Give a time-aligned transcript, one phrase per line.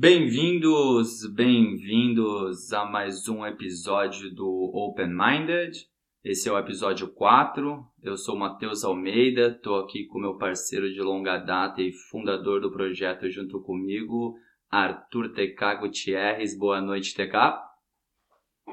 [0.00, 5.76] Bem-vindos, bem-vindos a mais um episódio do Open Minded.
[6.24, 7.84] Esse é o episódio 4.
[8.02, 12.72] Eu sou Matheus Almeida, estou aqui com meu parceiro de longa data e fundador do
[12.72, 14.38] projeto junto comigo,
[14.70, 16.56] Arthur TK Gutierrez.
[16.56, 17.60] Boa noite, TK.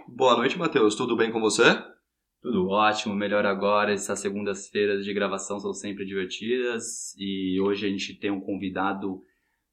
[0.07, 0.95] Boa noite, Matheus.
[0.95, 1.77] Tudo bem com você?
[2.41, 3.91] Tudo ótimo, melhor agora.
[3.91, 9.21] Essas segundas-feiras de gravação são sempre divertidas e hoje a gente tem um convidado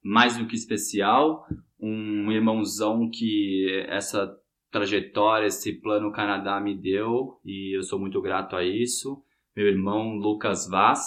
[0.04, 1.46] mais do que especial,
[1.80, 4.30] um irmãozão que essa
[4.70, 9.22] trajetória, esse plano Canadá me deu e eu sou muito grato a isso.
[9.56, 11.00] Meu irmão Lucas Vaz,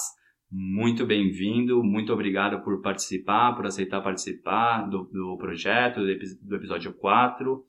[0.49, 5.99] muito bem-vindo, muito obrigado por participar, por aceitar participar do, do projeto,
[6.41, 7.63] do, episódio 4.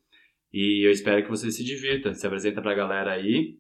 [0.53, 2.15] E eu espero que você se divirta.
[2.15, 3.59] Se apresenta para a galera aí.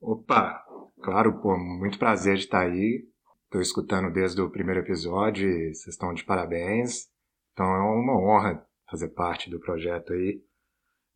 [0.00, 0.62] Opa,
[1.00, 3.06] claro, pô, muito prazer de estar aí.
[3.48, 7.08] Estou escutando desde o primeiro episódio e vocês estão de parabéns.
[7.54, 10.42] Então é uma honra fazer parte do projeto aí.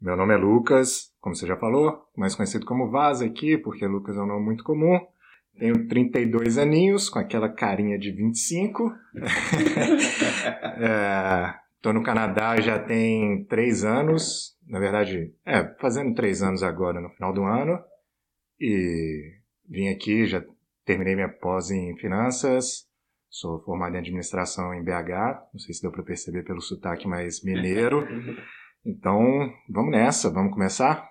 [0.00, 4.16] Meu nome é Lucas, como você já falou, mais conhecido como Vaz aqui, porque Lucas
[4.16, 4.98] é um nome muito comum.
[5.58, 8.94] Tenho 32 aninhos, com aquela carinha de 25.
[11.76, 16.98] Estou é, no Canadá já tem três anos, na verdade, é, fazendo três anos agora,
[16.98, 17.78] no final do ano.
[18.58, 19.34] E
[19.68, 20.42] vim aqui, já
[20.84, 22.86] terminei minha pós em finanças,
[23.28, 27.42] sou formado em administração em BH, não sei se deu para perceber pelo sotaque mais
[27.42, 28.06] mineiro.
[28.84, 29.16] Então,
[29.70, 31.08] vamos nessa, vamos começar?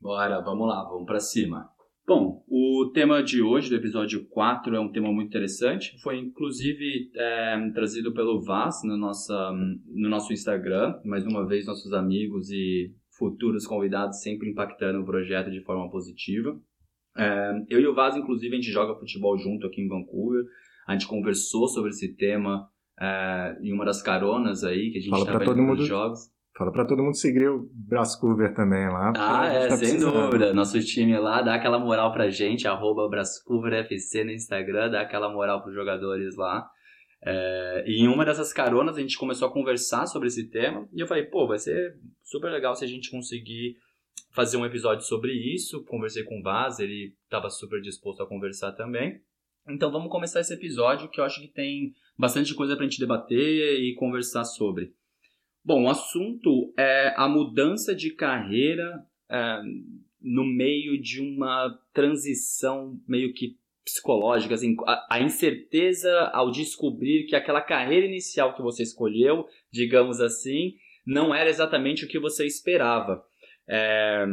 [0.00, 1.68] Bora, vamos lá, vamos para cima.
[2.06, 6.00] Bom, o tema de hoje, do episódio 4, é um tema muito interessante.
[6.00, 9.52] Foi inclusive é, trazido pelo Vaz no, nossa,
[9.86, 10.98] no nosso Instagram.
[11.04, 16.58] Mais uma vez, nossos amigos e futuros convidados sempre impactando o projeto de forma positiva.
[17.16, 20.44] É, eu e o Vaz, inclusive, a gente joga futebol junto aqui em Vancouver.
[20.86, 22.68] A gente conversou sobre esse tema
[23.00, 26.30] é, em uma das caronas aí que a gente estava indo mundo, jogos.
[26.56, 29.12] Fala para todo mundo seguir o Brascover também lá.
[29.16, 30.52] Ah, é, tá sem dúvida.
[30.52, 35.62] Nosso time lá dá aquela moral pra gente, arroba FC no Instagram, dá aquela moral
[35.62, 36.68] pros jogadores lá.
[37.22, 41.00] É, e em uma dessas caronas a gente começou a conversar sobre esse tema e
[41.00, 43.76] eu falei, pô, vai ser super legal se a gente conseguir
[44.30, 45.84] fazer um episódio sobre isso.
[45.84, 49.20] Conversei com o Vaz, ele estava super disposto a conversar também.
[49.68, 53.00] Então vamos começar esse episódio que eu acho que tem bastante coisa para a gente
[53.00, 54.94] debater e conversar sobre.
[55.64, 59.60] Bom, o assunto é a mudança de carreira é,
[60.20, 67.34] no meio de uma transição meio que psicológica, assim, a, a, incerteza ao descobrir que
[67.34, 70.74] aquela carreira inicial que você escolheu, digamos assim,
[71.04, 73.24] não era exatamente o que você esperava.
[73.70, 74.24] É,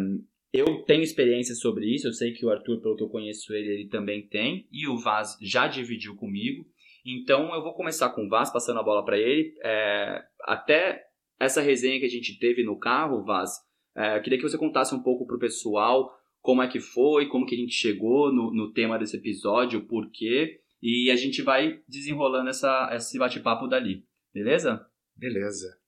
[0.52, 3.70] eu tenho experiência sobre isso, eu sei que o Arthur, pelo que eu conheço ele,
[3.70, 6.66] ele também tem, e o Vaz já dividiu comigo.
[7.06, 9.53] Então eu vou começar com o Vaz, passando a bola para ele.
[9.64, 11.03] É, até
[11.40, 13.52] essa resenha que a gente teve no carro, Vaz,
[13.96, 16.12] é, queria que você contasse um pouco pro pessoal
[16.42, 19.86] como é que foi, como que a gente chegou no, no tema desse episódio, o
[19.86, 24.86] porquê, e a gente vai desenrolando essa, esse bate-papo dali, beleza?
[25.16, 25.87] Beleza.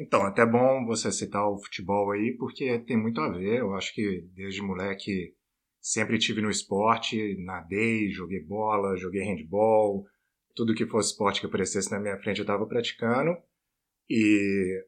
[0.00, 3.58] Então, até bom você citar o futebol aí, porque tem muito a ver.
[3.58, 5.34] Eu acho que desde moleque
[5.78, 10.06] sempre tive no esporte, nadei, joguei bola, joguei handball,
[10.56, 13.36] tudo que fosse esporte que aparecesse na minha frente eu estava praticando.
[14.08, 14.82] E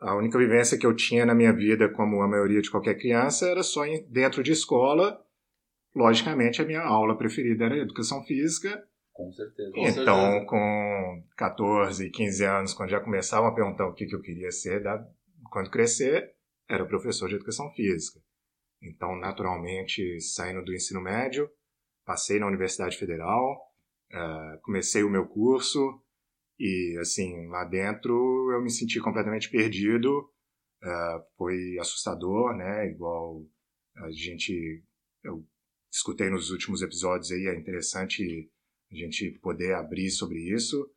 [0.00, 3.48] a única vivência que eu tinha na minha vida, como a maioria de qualquer criança,
[3.48, 5.16] era só dentro de escola.
[5.94, 8.84] Logicamente, a minha aula preferida era educação física
[9.16, 9.72] com certeza.
[9.72, 10.46] Com então, certeza.
[10.46, 14.82] com 14, 15 anos, quando já começavam a perguntar o que, que eu queria ser
[15.50, 16.34] quando crescer,
[16.68, 18.20] era professor de educação física.
[18.82, 21.50] Então, naturalmente, saindo do ensino médio,
[22.04, 23.56] passei na Universidade Federal,
[24.12, 25.80] uh, comecei o meu curso
[26.58, 28.12] e, assim, lá dentro
[28.52, 30.30] eu me senti completamente perdido.
[30.82, 32.86] Uh, foi assustador, né?
[32.90, 33.42] Igual
[33.96, 34.84] a gente...
[35.24, 35.42] Eu
[35.90, 38.50] escutei nos últimos episódios aí, é interessante
[38.90, 40.88] a gente poder abrir sobre isso.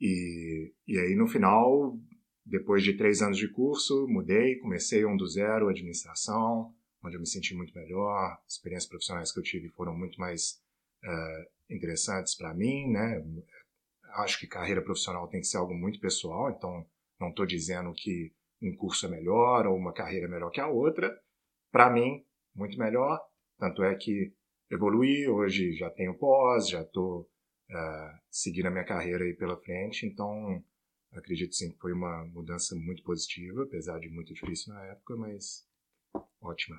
[0.00, 1.98] E, e aí, no final,
[2.44, 6.74] depois de três anos de curso, mudei, comecei um do zero, administração,
[7.04, 8.36] onde eu me senti muito melhor.
[8.48, 10.60] Experiências profissionais que eu tive foram muito mais
[11.04, 13.22] uh, interessantes para mim, né?
[14.16, 16.84] Acho que carreira profissional tem que ser algo muito pessoal, então
[17.18, 20.68] não estou dizendo que um curso é melhor ou uma carreira é melhor que a
[20.68, 21.16] outra.
[21.70, 22.24] Para mim,
[22.54, 23.20] muito melhor.
[23.58, 24.32] Tanto é que
[24.72, 27.20] evoluir, hoje já tenho pós, já estou
[27.70, 30.62] uh, seguindo a minha carreira aí pela frente, então
[31.12, 35.66] acredito sim que foi uma mudança muito positiva, apesar de muito difícil na época, mas
[36.40, 36.76] ótima.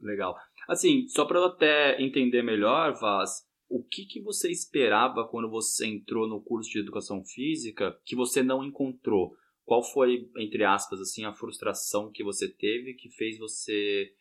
[0.00, 0.36] Legal.
[0.68, 5.86] Assim, só para eu até entender melhor, Vaz, o que, que você esperava quando você
[5.86, 9.34] entrou no curso de educação física que você não encontrou?
[9.64, 14.12] qual foi, entre aspas, assim, a frustração que você teve que fez você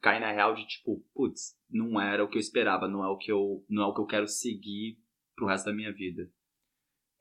[0.00, 3.16] cair na real de tipo, putz, não era o que eu esperava, não é o
[3.16, 4.98] que eu, não é o que eu quero seguir
[5.34, 6.30] pro resto da minha vida?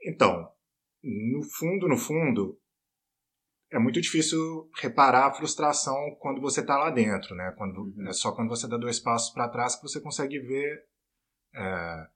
[0.04, 0.52] Então,
[1.04, 2.60] no fundo, no fundo,
[3.72, 7.54] é muito difícil reparar a frustração quando você está lá dentro, né?
[7.58, 8.08] Quando, uhum.
[8.08, 10.86] É só quando você dá dois passos para trás que você consegue ver
[11.56, 12.10] é, a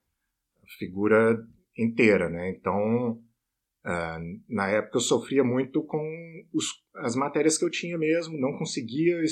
[0.77, 1.47] figura
[1.77, 2.49] inteira, né?
[2.49, 3.23] Então,
[3.85, 4.17] é,
[4.49, 6.03] na época eu sofria muito com
[6.53, 9.23] os, as matérias que eu tinha mesmo, não conseguia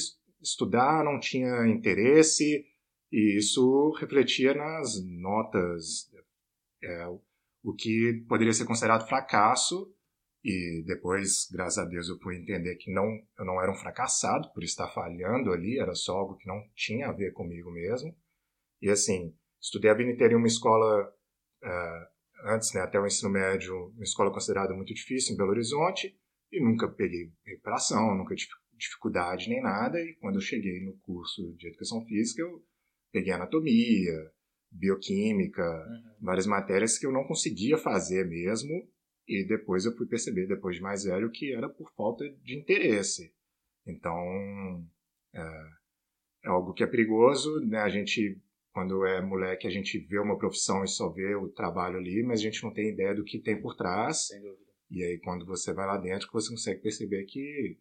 [0.44, 2.66] estudar, não tinha interesse,
[3.12, 6.12] e isso refletia nas notas,
[6.84, 7.08] é,
[7.64, 9.94] o que poderia ser considerado fracasso,
[10.44, 13.06] e depois, graças a Deus, eu fui entender que não,
[13.40, 17.08] eu não era um fracassado por estar falhando ali, era só algo que não tinha
[17.08, 18.14] a ver comigo mesmo.
[18.82, 21.08] E assim, estudei a vida inteira em uma escola,
[21.64, 26.14] uh, antes, né, até o ensino médio, uma escola considerada muito difícil em Belo Horizonte,
[26.52, 28.52] e nunca peguei recuperação, nunca tive
[28.84, 30.00] dificuldade nem nada.
[30.00, 32.64] E quando eu cheguei no curso de educação física, eu
[33.12, 34.32] peguei anatomia,
[34.72, 36.16] bioquímica, uhum.
[36.22, 38.88] várias matérias que eu não conseguia fazer mesmo
[39.28, 43.34] e depois eu fui perceber, depois de mais velho, que era por falta de interesse.
[43.86, 44.18] Então,
[45.34, 45.70] é,
[46.46, 47.80] é algo que é perigoso, né?
[47.80, 48.42] A gente,
[48.74, 52.40] quando é moleque, a gente vê uma profissão e só vê o trabalho ali, mas
[52.40, 54.30] a gente não tem ideia do que tem por trás.
[54.90, 57.78] E aí, quando você vai lá dentro, você consegue perceber que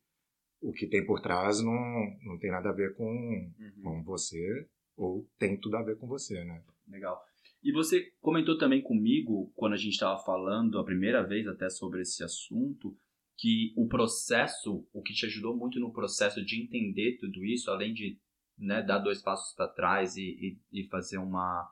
[0.63, 3.83] o que tem por trás não, não tem nada a ver com, uhum.
[3.83, 6.63] com você, ou tem tudo a ver com você, né?
[6.89, 7.21] Legal.
[7.63, 12.03] E você comentou também comigo, quando a gente estava falando a primeira vez até sobre
[12.03, 12.97] esse assunto,
[13.37, 17.93] que o processo, o que te ajudou muito no processo de entender tudo isso, além
[17.93, 18.19] de
[18.57, 21.69] né, dar dois passos para trás e, e, e, fazer uma,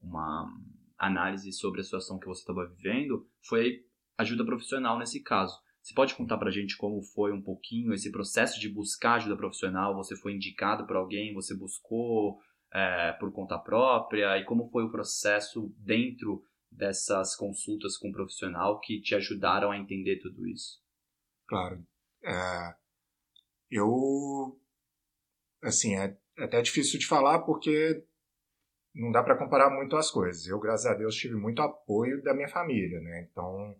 [0.00, 0.52] uma
[0.98, 3.84] análise sobre a situação que você estava vivendo, foi
[4.18, 5.58] ajuda profissional nesse caso.
[5.84, 9.36] Você pode contar para a gente como foi um pouquinho esse processo de buscar ajuda
[9.36, 9.94] profissional?
[9.94, 11.32] Você foi indicado por alguém?
[11.34, 12.40] Você buscou?
[12.74, 18.80] é, por conta própria e como foi o processo dentro dessas consultas com o profissional
[18.80, 20.82] que te ajudaram a entender tudo isso?
[21.46, 21.86] Claro.
[22.24, 22.74] É,
[23.70, 24.58] eu,
[25.62, 28.04] assim, é, é até difícil de falar porque
[28.92, 30.44] não dá para comparar muito as coisas.
[30.46, 33.28] Eu, graças a Deus, tive muito apoio da minha família, né?
[33.30, 33.76] Então,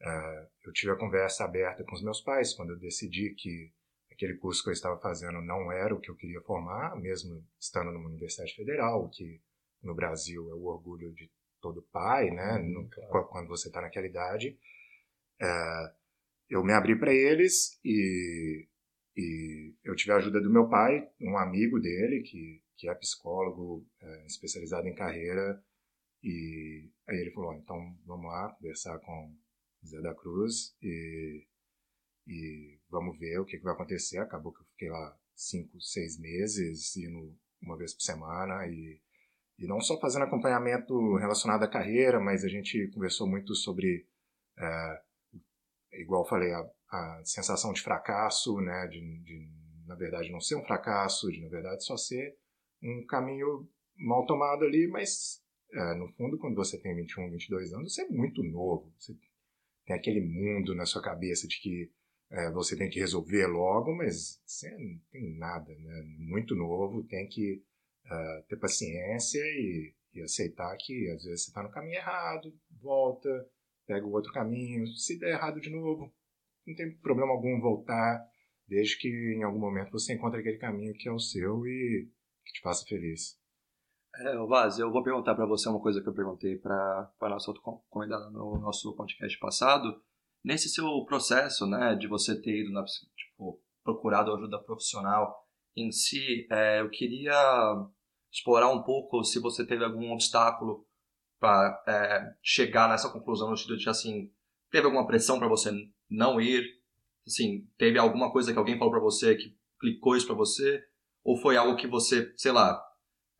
[0.00, 3.72] é, eu tive a conversa aberta com os meus pais quando eu decidi que
[4.10, 7.90] aquele curso que eu estava fazendo não era o que eu queria formar, mesmo estando
[7.90, 9.40] numa universidade federal, que
[9.82, 11.30] no Brasil é o orgulho de
[11.60, 12.58] todo pai, né?
[12.58, 13.28] Uhum, claro.
[13.28, 14.58] Quando você está naquela idade.
[15.40, 15.94] É,
[16.50, 18.68] eu me abri para eles e,
[19.16, 23.86] e, eu tive a ajuda do meu pai, um amigo dele, que, que é psicólogo
[24.00, 25.62] é, especializado em carreira.
[26.22, 29.34] E aí ele falou: então vamos lá conversar com
[29.86, 31.46] Zé da Cruz e
[32.26, 34.18] e vamos ver o que, que vai acontecer.
[34.18, 39.00] Acabou que eu fiquei lá cinco, seis meses, indo uma vez por semana e,
[39.58, 44.06] e não só fazendo acompanhamento relacionado à carreira, mas a gente conversou muito sobre,
[44.56, 45.02] é,
[46.00, 49.50] igual eu falei, a, a, sensação de fracasso, né, de, de,
[49.86, 52.38] na verdade não ser um fracasso, de na verdade só ser
[52.82, 57.94] um caminho mal tomado ali, mas é, no fundo quando você tem 21, 22 anos,
[57.94, 59.14] você é muito novo, você
[59.90, 61.90] tem aquele mundo na sua cabeça de que
[62.30, 66.02] é, você tem que resolver logo, mas você não tem nada, né?
[66.18, 67.64] Muito novo, tem que
[68.06, 73.28] uh, ter paciência e, e, aceitar que às vezes você está no caminho errado, volta,
[73.84, 76.12] pega o outro caminho, se der errado de novo,
[76.64, 78.24] não tem problema algum voltar,
[78.68, 82.08] desde que em algum momento você encontre aquele caminho que é o seu e
[82.44, 83.39] que te faça feliz.
[84.16, 87.52] É, Vaz, eu vou perguntar para você uma coisa que eu perguntei para a nossa
[87.88, 90.02] convidada no nosso podcast passado,
[90.44, 96.46] nesse seu processo, né, de você ter ido na, tipo, procurado ajuda profissional em si,
[96.50, 97.34] é, eu queria
[98.32, 100.86] explorar um pouco se você teve algum obstáculo
[101.38, 104.30] para é, chegar nessa conclusão no sentido de assim,
[104.70, 105.70] teve alguma pressão para você
[106.08, 106.64] não ir,
[107.26, 110.84] assim, teve alguma coisa que alguém falou para você que clicou isso para você,
[111.24, 112.89] ou foi algo que você, sei lá,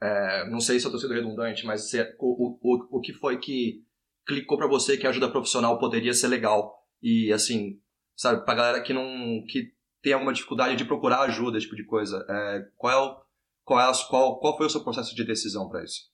[0.02, 3.38] é, não sei se eu estou sendo redundante, mas se, o, o, o que foi
[3.38, 3.85] que
[4.26, 7.80] clicou para você que a ajuda profissional poderia ser legal e assim,
[8.16, 9.45] sabe, pra galera que não.
[9.49, 12.25] que tem alguma dificuldade de procurar ajuda, esse tipo de coisa.
[12.28, 13.23] É, qual, é o,
[13.64, 16.11] qual, é, qual, qual foi o seu processo de decisão para isso?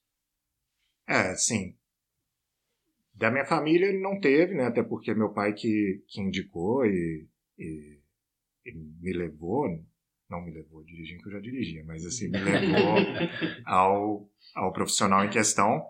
[1.09, 1.77] É, sim.
[3.15, 4.65] Da minha família não teve, né?
[4.65, 7.29] Até porque meu pai que, que indicou e,
[7.59, 8.01] e,
[8.67, 9.69] e me levou,
[10.29, 12.97] não me levou dirigindo que eu já dirigia, mas assim, me levou
[13.65, 15.85] ao, ao profissional em questão.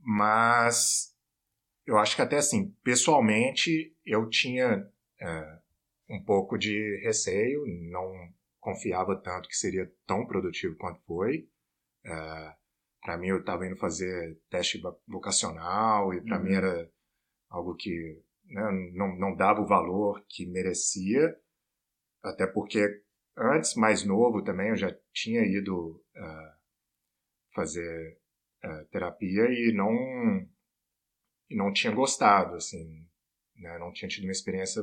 [0.00, 1.14] Mas
[1.86, 4.86] eu acho que até assim, pessoalmente, eu tinha
[5.20, 5.58] é,
[6.08, 8.12] um pouco de receio, não
[8.58, 11.48] confiava tanto que seria tão produtivo quanto foi.
[12.04, 12.54] É,
[13.02, 16.44] para mim, eu estava indo fazer teste vocacional e para uhum.
[16.44, 16.90] mim era
[17.50, 21.36] algo que né, não, não dava o valor que merecia,
[22.22, 23.03] até porque
[23.36, 26.54] antes, mais novo também, eu já tinha ido uh,
[27.54, 28.18] fazer
[28.64, 29.92] uh, terapia e não,
[31.50, 33.06] e não tinha gostado, assim,
[33.56, 34.82] né, não tinha tido uma experiência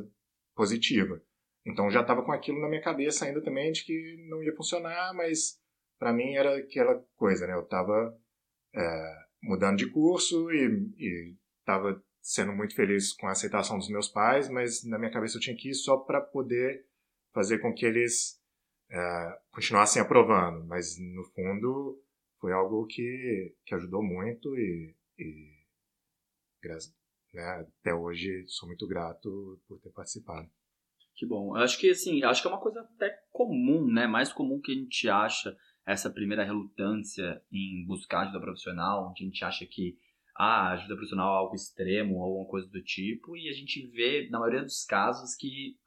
[0.55, 1.22] positiva.
[1.65, 5.13] Então já estava com aquilo na minha cabeça ainda também de que não ia funcionar,
[5.13, 5.60] mas
[6.00, 7.53] para mim era aquela coisa, né?
[7.53, 8.17] Eu estava
[8.74, 14.50] é, mudando de curso e estava sendo muito feliz com a aceitação dos meus pais,
[14.50, 16.84] mas na minha cabeça eu tinha que ir só para poder
[17.34, 18.40] fazer com que eles
[18.91, 20.65] é, continuassem aprovando.
[20.65, 22.00] Mas no fundo
[22.39, 25.62] foi algo que, que ajudou muito e, e
[27.33, 30.50] né, até hoje sou muito grato por ter participado.
[31.15, 31.55] Que bom.
[31.55, 34.07] Eu acho que assim, acho que é uma coisa até comum, né?
[34.07, 35.55] Mais comum que a gente acha
[35.86, 39.98] essa primeira relutância em buscar ajuda profissional, onde a gente acha que
[40.36, 44.29] ah, ajuda profissional é algo extremo ou alguma coisa do tipo, e a gente vê,
[44.29, 45.77] na maioria dos casos, que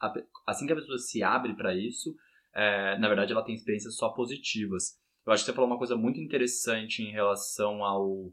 [0.47, 2.15] assim que a pessoa se abre para isso,
[2.55, 4.99] é, na verdade ela tem experiências só positivas.
[5.27, 8.33] Eu acho que você falou uma coisa muito interessante em relação ao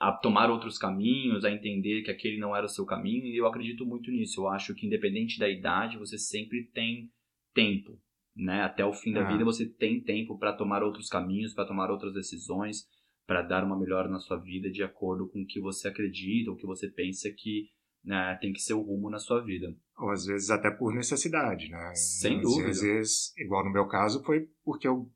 [0.00, 3.46] a tomar outros caminhos, a entender que aquele não era o seu caminho, e eu
[3.46, 4.40] acredito muito nisso.
[4.40, 7.10] Eu acho que independente da idade, você sempre tem
[7.52, 8.00] tempo,
[8.34, 8.62] né?
[8.62, 12.14] Até o fim da vida você tem tempo para tomar outros caminhos, para tomar outras
[12.14, 12.86] decisões,
[13.26, 16.56] para dar uma melhora na sua vida de acordo com o que você acredita, o
[16.56, 17.68] que você pensa que
[18.02, 19.74] né, tem que ser o rumo na sua vida.
[19.98, 21.94] Ou às vezes até por necessidade, né?
[21.94, 22.70] Sem às dúvida.
[22.70, 25.10] Às vezes, igual no meu caso, foi porque eu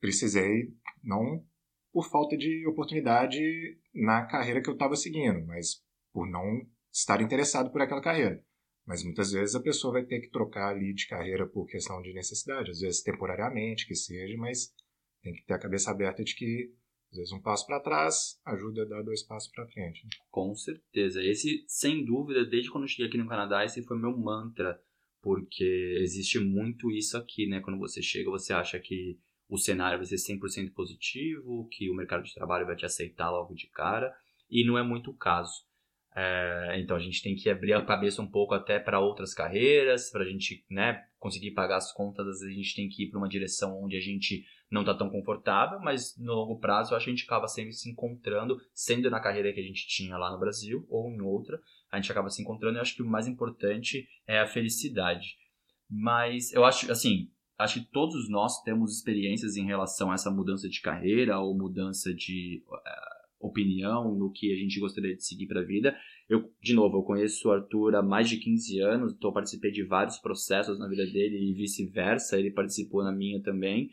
[0.00, 1.44] precisei, não
[1.92, 3.40] por falta de oportunidade
[3.94, 5.80] na carreira que eu estava seguindo, mas
[6.12, 8.44] por não estar interessado por aquela carreira.
[8.84, 12.12] Mas muitas vezes a pessoa vai ter que trocar ali de carreira por questão de
[12.12, 14.74] necessidade, às vezes temporariamente que seja, mas
[15.22, 16.70] tem que ter a cabeça aberta de que
[17.14, 20.04] às vezes um passo para trás ajuda a dar dois passos para frente.
[20.04, 20.10] Né?
[20.30, 21.22] Com certeza.
[21.22, 24.80] Esse, sem dúvida, desde quando eu cheguei aqui no Canadá, esse foi meu mantra,
[25.22, 27.60] porque existe muito isso aqui, né?
[27.60, 29.18] Quando você chega, você acha que
[29.48, 33.54] o cenário vai ser 100% positivo, que o mercado de trabalho vai te aceitar logo
[33.54, 34.12] de cara,
[34.50, 35.62] e não é muito o caso.
[36.16, 40.10] É, então a gente tem que abrir a cabeça um pouco até para outras carreiras,
[40.10, 42.26] para a gente né, conseguir pagar as contas.
[42.26, 44.44] Às vezes a gente tem que ir para uma direção onde a gente
[44.74, 47.88] não está tão confortável, mas no longo prazo acho que a gente acaba sempre se
[47.88, 51.96] encontrando, sendo na carreira que a gente tinha lá no Brasil ou em outra, a
[51.96, 52.76] gente acaba se encontrando.
[52.76, 55.36] E acho que o mais importante é a felicidade.
[55.88, 60.68] Mas eu acho, assim, acho que todos nós temos experiências em relação a essa mudança
[60.68, 62.64] de carreira ou mudança de.
[62.68, 63.14] Uh,
[63.46, 65.94] opinião no que a gente gostaria de seguir para a vida.
[66.28, 69.84] Eu, de novo, eu conheço o Arthur há mais de 15 anos, então participei de
[69.84, 73.90] vários processos na vida dele e vice-versa, ele participou na minha também.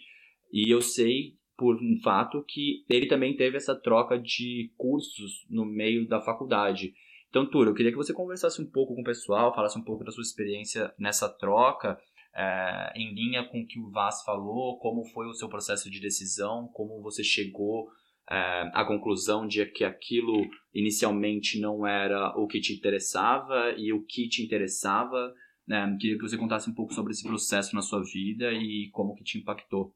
[0.52, 5.66] E eu sei por um fato que ele também teve essa troca de cursos no
[5.66, 6.94] meio da faculdade.
[7.30, 10.04] Então, Tur, eu queria que você conversasse um pouco com o pessoal, falasse um pouco
[10.04, 11.98] da sua experiência nessa troca,
[12.36, 16.00] é, em linha com o que o Vaz falou, como foi o seu processo de
[16.00, 17.90] decisão, como você chegou
[18.30, 24.04] é, a conclusão de que aquilo inicialmente não era o que te interessava e o
[24.04, 25.34] que te interessava.
[25.68, 25.96] Né?
[26.00, 29.24] Queria que você contasse um pouco sobre esse processo na sua vida e como que
[29.24, 29.94] te impactou.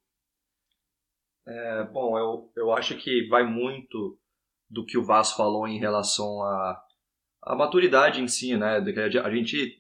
[1.48, 4.18] É, bom, eu, eu acho que vai muito
[4.70, 6.82] do que o Vaz falou em relação à
[7.44, 8.78] a, a, maturidade em si, né?
[9.24, 9.78] A gente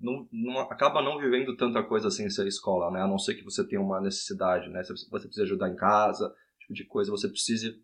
[0.00, 3.02] não, não, acaba não vivendo tanta coisa sem ser escola, né?
[3.02, 4.82] A não ser que você tenha uma necessidade, né?
[4.84, 7.74] Você, você precisa ajudar em casa, tipo de coisa, você precisa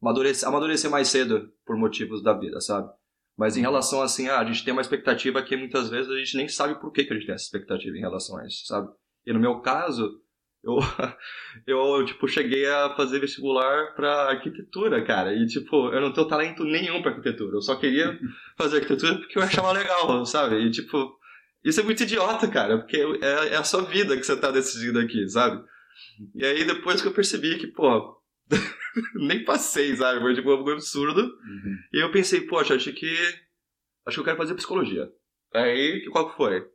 [0.00, 2.88] amadurecer, amadurecer mais cedo por motivos da vida, sabe?
[3.36, 3.66] Mas em uhum.
[3.66, 6.80] relação assim, ah, a gente tem uma expectativa que muitas vezes a gente nem sabe
[6.80, 8.88] por que, que a gente tem essa expectativa em relação a isso, sabe?
[9.26, 10.20] E no meu caso,
[10.62, 10.76] eu,
[11.66, 15.34] eu tipo, cheguei a fazer vestibular para arquitetura, cara.
[15.34, 17.56] E, tipo, eu não tenho talento nenhum para arquitetura.
[17.56, 18.18] Eu só queria
[18.56, 20.56] fazer arquitetura porque eu achava legal, sabe?
[20.56, 21.16] E, tipo,
[21.64, 24.98] isso é muito idiota, cara, porque é, é a sua vida que você tá decidindo
[24.98, 25.62] aqui, sabe?
[26.34, 28.16] E aí, depois que eu percebi que, pô,
[29.14, 30.20] nem passei, sabe?
[30.20, 31.22] Foi tipo um absurdo.
[31.22, 31.78] Uhum.
[31.92, 33.12] E eu pensei, poxa, acho que.
[34.06, 35.08] Acho que eu quero fazer psicologia.
[35.54, 36.66] Aí, qual que foi?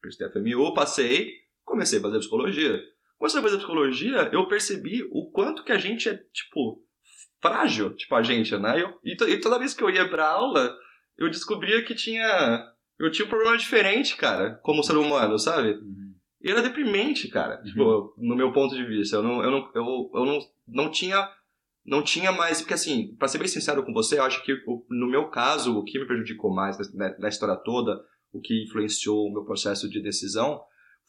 [0.00, 1.32] Prestei a FMU, passei,
[1.64, 2.80] comecei a fazer psicologia.
[3.18, 6.82] Comecei a fazer psicologia, eu percebi o quanto que a gente é, tipo,
[7.40, 8.82] frágil, tipo, a gente, né?
[8.82, 10.74] Eu, e, e toda vez que eu ia pra aula,
[11.16, 12.72] eu descobria que tinha.
[12.98, 15.72] Eu tinha um problema diferente, cara, como ser humano, sabe?
[15.72, 16.14] Uhum.
[16.42, 17.64] E era deprimente, cara, uhum.
[17.64, 19.16] tipo, no meu ponto de vista.
[19.16, 21.30] Eu não, eu não, eu, eu não, não tinha
[21.86, 22.60] não tinha mais.
[22.60, 24.54] Porque, assim, para ser bem sincero com você, eu acho que
[24.90, 29.26] no meu caso, o que me prejudicou mais na, na história toda, o que influenciou
[29.26, 30.60] o meu processo de decisão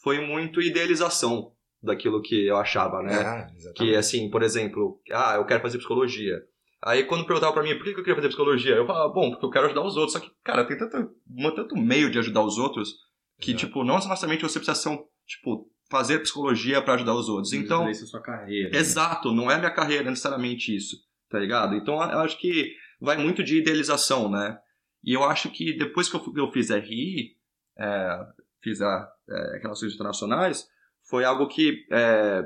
[0.02, 3.13] foi muito idealização daquilo que eu achava, né?
[3.13, 6.41] É, que assim, por exemplo, ah, eu quero fazer psicologia.
[6.84, 9.46] Aí quando perguntava pra mim por que eu queria fazer psicologia, eu falava, bom, porque
[9.46, 10.13] eu quero ajudar os outros.
[10.13, 11.12] Só que, cara, tem tanto,
[11.55, 12.96] tanto meio de ajudar os outros
[13.39, 13.65] que, Exato.
[13.65, 17.53] tipo, não necessariamente você precisa ser um, tipo, fazer psicologia pra ajudar os outros.
[17.53, 18.69] Então, Isso é sua carreira.
[18.69, 18.77] né?
[18.77, 20.98] Exato, não é minha carreira necessariamente isso,
[21.29, 21.75] tá ligado?
[21.75, 24.57] Então eu acho que vai muito de idealização, né?
[25.03, 27.38] E eu acho que depois que eu, eu fiz RI,
[27.77, 28.19] é,
[28.62, 30.67] fiz a, é, Relações Internacionais,
[31.08, 32.44] foi algo que é,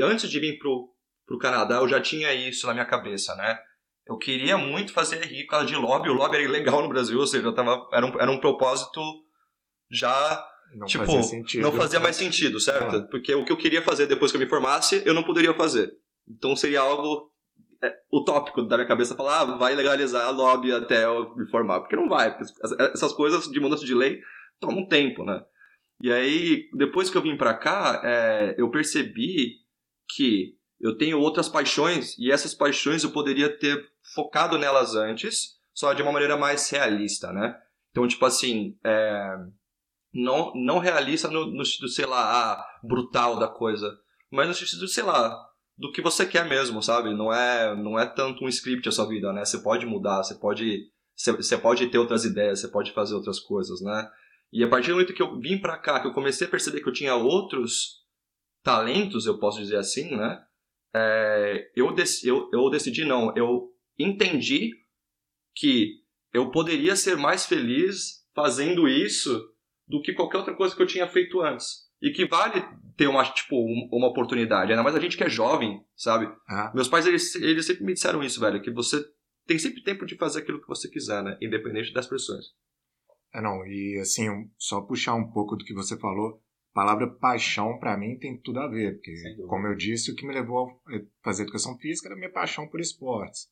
[0.00, 0.88] antes de vir pro,
[1.26, 3.58] pro Canadá eu já tinha isso na minha cabeça, né?
[4.06, 7.18] Eu queria muito fazer RI por causa de lobby, o lobby era ilegal no Brasil,
[7.18, 9.00] ou seja, eu tava, era, um, era um propósito
[9.90, 11.62] já Não tipo, fazia sentido.
[11.62, 12.96] não fazia mais sentido, certo?
[12.96, 13.08] Ah.
[13.10, 15.92] Porque o que eu queria fazer depois que eu me formasse, eu não poderia fazer.
[16.28, 17.30] Então seria algo
[17.82, 21.80] é, utópico da minha cabeça falar, ah, vai legalizar a lobby até eu me formar.
[21.80, 22.36] Porque não vai.
[22.36, 22.52] porque
[22.92, 24.20] Essas coisas de mudança de lei
[24.60, 25.42] tomam tempo, né?
[26.02, 29.60] E aí, depois que eu vim pra cá, é, eu percebi
[30.16, 35.92] que eu tenho outras paixões e essas paixões eu poderia ter focado nelas antes, só
[35.92, 37.56] de uma maneira mais realista, né?
[37.92, 39.36] Então, tipo assim, é,
[40.12, 43.96] não, não realista no, no sentido, sei lá, ah, brutal da coisa,
[44.28, 45.40] mas no sentido, sei lá,
[45.78, 47.14] do que você quer mesmo, sabe?
[47.14, 49.44] Não é, não é tanto um script a sua vida, né?
[49.44, 53.38] Você pode mudar, você pode, você, você pode ter outras ideias, você pode fazer outras
[53.38, 54.10] coisas, né?
[54.52, 56.80] E a partir do momento que eu vim pra cá, que eu comecei a perceber
[56.82, 58.02] que eu tinha outros
[58.62, 60.42] talentos, eu posso dizer assim, né?
[60.94, 64.70] É, eu, dec, eu, eu decidi, não, eu entendi
[65.54, 66.00] que
[66.32, 69.42] eu poderia ser mais feliz fazendo isso
[69.88, 71.90] do que qualquer outra coisa que eu tinha feito antes.
[72.00, 72.62] E que vale
[72.96, 74.70] ter uma, tipo, um- uma oportunidade.
[74.72, 76.26] Ainda mais a gente que é jovem, sabe?
[76.48, 78.60] Ah, Meus pais, eles, eles sempre me disseram isso, velho.
[78.60, 79.02] Que você
[79.46, 81.36] tem sempre tempo de fazer aquilo que você quiser, né?
[81.40, 82.46] Independente das pressões.
[83.34, 84.26] É, não, e assim,
[84.58, 86.42] só puxar um pouco do que você falou,
[86.72, 89.14] a palavra paixão pra mim tem tudo a ver, porque,
[89.46, 92.68] como eu disse, o que me levou a fazer educação física era a minha paixão
[92.68, 93.50] por esportes.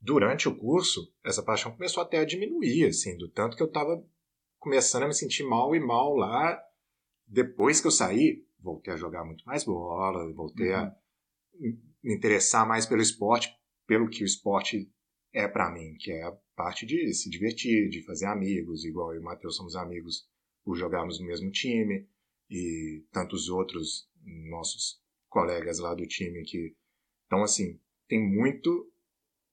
[0.00, 4.04] Durante o curso, essa paixão começou até a diminuir, assim, do tanto que eu tava
[4.58, 6.58] começando a me sentir mal e mal lá.
[7.26, 10.94] Depois que eu saí, voltei a jogar muito mais bola, voltei a
[11.58, 13.48] me interessar mais pelo esporte,
[13.86, 14.90] pelo que o esporte
[15.34, 19.16] é pra mim, que é a parte de se divertir, de fazer amigos, igual eu
[19.16, 20.28] e o Matheus somos amigos
[20.64, 22.08] por jogarmos no mesmo time,
[22.48, 24.08] e tantos outros
[24.48, 26.76] nossos colegas lá do time que.
[27.26, 28.90] Então, assim, tem muito,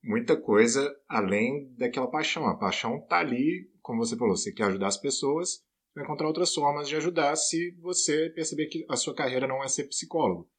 [0.03, 2.45] muita coisa além daquela paixão.
[2.45, 5.65] A paixão tá ali, como você falou, você quer ajudar as pessoas,
[5.95, 9.67] vai encontrar outras formas de ajudar se você perceber que a sua carreira não é
[9.67, 10.49] ser psicólogo.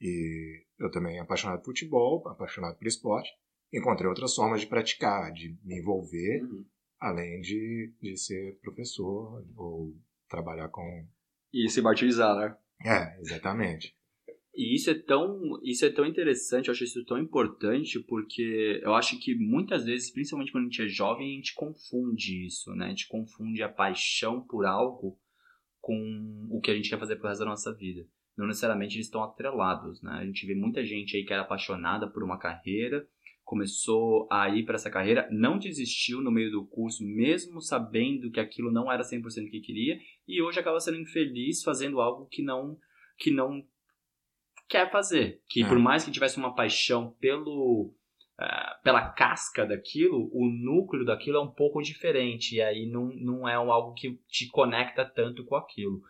[0.00, 3.28] E eu também apaixonado por futebol, apaixonado por esporte,
[3.72, 6.64] encontrei outras formas de praticar, de me envolver, Uhum.
[7.00, 9.94] além de, de ser professor ou
[10.28, 11.06] trabalhar com.
[11.52, 12.56] E se martirizar, né?
[12.84, 13.96] É, exatamente.
[14.54, 18.92] E isso é tão, isso é tão interessante, eu acho isso tão importante, porque eu
[18.94, 22.86] acho que muitas vezes, principalmente quando a gente é jovem, a gente confunde isso, né?
[22.86, 25.16] A gente confunde a paixão por algo
[25.80, 28.04] com o que a gente quer fazer pro resto da nossa vida.
[28.36, 30.10] Não necessariamente eles estão atrelados, né?
[30.12, 33.06] A gente vê muita gente aí que era apaixonada por uma carreira,
[33.48, 38.38] começou a ir para essa carreira, não desistiu no meio do curso, mesmo sabendo que
[38.38, 42.42] aquilo não era 100% o que queria, e hoje acaba sendo infeliz fazendo algo que
[42.42, 42.76] não
[43.16, 43.64] que não
[44.68, 45.40] quer fazer.
[45.48, 45.66] Que É.
[45.68, 47.94] por mais que tivesse uma paixão pelo
[48.38, 52.54] ah, pela casca daquilo, o núcleo daquilo é um pouco diferente.
[52.56, 56.00] E aí não, não é um- algo que te conecta tanto com aquilo.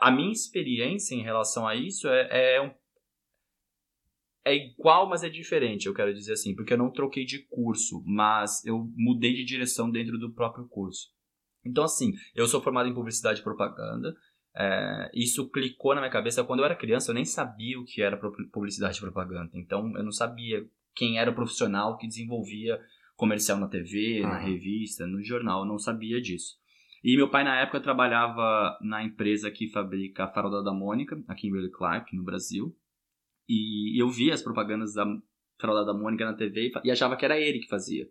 [0.00, 2.70] A minha experiência em relação a isso é, é um
[4.44, 8.02] é igual, mas é diferente, eu quero dizer assim, porque eu não troquei de curso,
[8.06, 11.08] mas eu mudei de direção dentro do próprio curso.
[11.64, 14.14] Então, assim, eu sou formado em publicidade e propaganda,
[14.56, 18.02] é, isso clicou na minha cabeça quando eu era criança, eu nem sabia o que
[18.02, 18.18] era
[18.52, 19.50] publicidade e propaganda.
[19.54, 22.80] Então, eu não sabia quem era o profissional que desenvolvia
[23.16, 24.46] comercial na TV, na Aham.
[24.46, 26.56] revista, no jornal, eu não sabia disso.
[27.02, 31.46] E meu pai, na época, trabalhava na empresa que fabrica a farol da Mônica, aqui
[31.46, 32.74] em Willie Clark, no Brasil.
[33.48, 35.06] E eu via as propagandas da
[35.60, 38.06] farol da Mônica na TV e achava que era ele que fazia.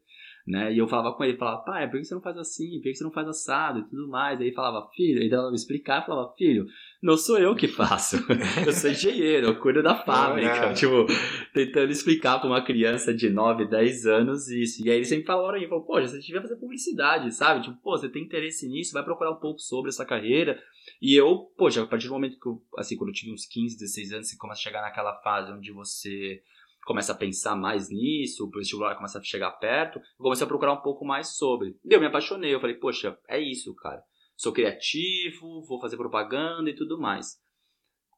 [0.47, 0.73] Né?
[0.73, 2.77] E eu falava com ele, falava, pai, por que você não faz assim?
[2.77, 3.79] Por que você não faz assado?
[3.79, 4.39] E tudo mais.
[4.39, 6.65] Aí falava, filho, ele dava me explicar, falava, filho,
[7.03, 8.15] não sou eu que faço.
[8.65, 10.67] eu sou engenheiro, eu cuido da fábrica.
[10.67, 10.73] É.
[10.73, 11.05] Tipo,
[11.53, 14.85] tentando explicar pra uma criança de 9, 10 anos isso.
[14.85, 17.63] E aí ele sempre falava pra mim, falou, poxa, você devia fazer publicidade, sabe?
[17.63, 20.57] Tipo, pô, você tem interesse nisso, vai procurar um pouco sobre essa carreira.
[21.01, 23.77] E eu, poxa, a partir do momento que eu, assim, quando eu tive uns 15,
[23.77, 26.41] 16 anos, você começa a chegar naquela fase onde você
[26.87, 30.71] começa a pensar mais nisso, o vestibular começa a chegar perto, eu comecei a procurar
[30.71, 31.75] um pouco mais sobre.
[31.83, 34.01] E eu me apaixonei, eu falei, poxa, é isso, cara.
[34.37, 37.35] sou criativo, vou fazer propaganda e tudo mais.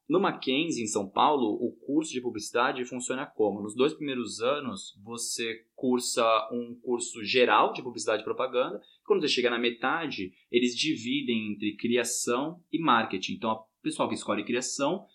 [0.08, 3.62] No Mackenzie, em São Paulo, o curso de publicidade funciona como?
[3.62, 8.80] Nos dois primeiros anos, você cursa um curso geral de publicidade e propaganda.
[9.04, 13.34] Quando você chega na metade, eles dividem entre criação e marketing.
[13.34, 15.06] Então, o pessoal que escolhe criação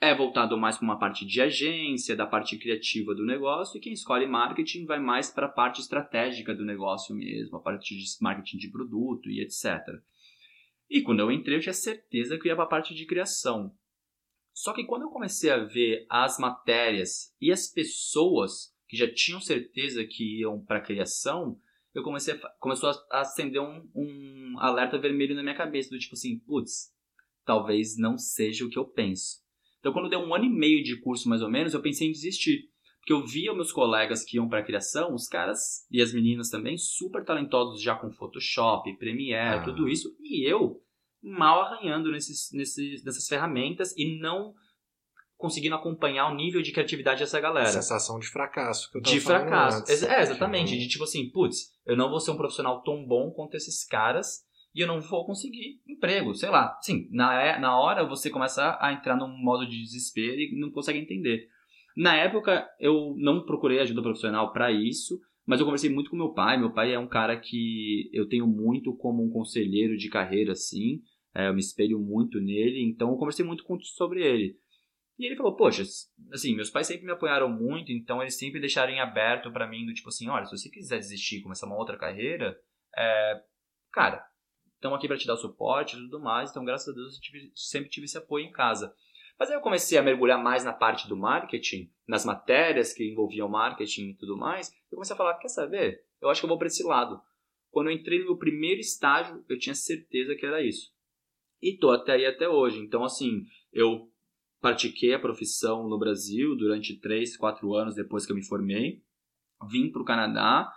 [0.00, 3.92] é voltado mais para uma parte de agência, da parte criativa do negócio, e quem
[3.92, 8.56] escolhe marketing vai mais para a parte estratégica do negócio mesmo, a parte de marketing
[8.56, 9.78] de produto e etc.
[10.88, 13.74] E quando eu entrei, eu tinha certeza que eu ia para a parte de criação.
[14.54, 19.40] Só que quando eu comecei a ver as matérias e as pessoas que já tinham
[19.40, 21.60] certeza que iam para a criação,
[21.94, 26.14] eu comecei a, começou a acender um, um alerta vermelho na minha cabeça, do tipo
[26.14, 26.92] assim, putz,
[27.44, 29.40] talvez não seja o que eu penso.
[29.80, 32.12] Então, quando deu um ano e meio de curso, mais ou menos, eu pensei em
[32.12, 32.68] desistir.
[32.98, 36.50] Porque eu via meus colegas que iam para a criação, os caras e as meninas
[36.50, 39.62] também, super talentosos já com Photoshop, Premiere, ah.
[39.62, 40.82] tudo isso, e eu
[41.22, 44.54] mal arranhando nesses, nesses, nessas ferramentas e não
[45.36, 47.66] conseguindo acompanhar o nível de criatividade dessa galera.
[47.66, 48.90] Sensação de fracasso.
[48.90, 49.78] Que eu de fracasso.
[49.78, 50.78] Antes, é, exatamente.
[50.78, 54.44] De tipo assim, putz, eu não vou ser um profissional tão bom quanto esses caras
[54.74, 56.34] e eu não vou conseguir emprego.
[56.34, 56.78] Sei lá.
[56.80, 60.70] Sim, na, é, na hora você começa a entrar num modo de desespero e não
[60.70, 61.48] consegue entender.
[61.96, 66.32] Na época, eu não procurei ajuda profissional para isso, mas eu conversei muito com meu
[66.32, 66.58] pai.
[66.58, 71.02] Meu pai é um cara que eu tenho muito como um conselheiro de carreira, assim.
[71.34, 74.56] É, eu me espelho muito nele, então eu conversei muito com, sobre ele.
[75.18, 75.82] E ele falou, poxa,
[76.32, 79.92] assim, meus pais sempre me apoiaram muito, então eles sempre deixaram aberto para mim, do
[79.92, 82.58] tipo assim, olha, se você quiser desistir e começar uma outra carreira,
[82.96, 83.42] é,
[83.92, 84.24] cara,
[84.80, 87.52] estamos aqui para te dar suporte e tudo mais, então graças a Deus eu tive,
[87.54, 88.94] sempre tive esse apoio em casa.
[89.38, 93.48] Mas aí eu comecei a mergulhar mais na parte do marketing, nas matérias que envolviam
[93.48, 96.02] marketing e tudo mais, eu comecei a falar, quer saber?
[96.20, 97.20] Eu acho que eu vou para esse lado.
[97.70, 100.90] Quando eu entrei no meu primeiro estágio, eu tinha certeza que era isso
[101.62, 102.78] e tô até aí até hoje.
[102.78, 104.10] Então, assim, eu
[104.60, 109.02] pratiquei a profissão no Brasil durante 3, 4 anos depois que eu me formei.
[109.68, 110.72] Vim para o Canadá,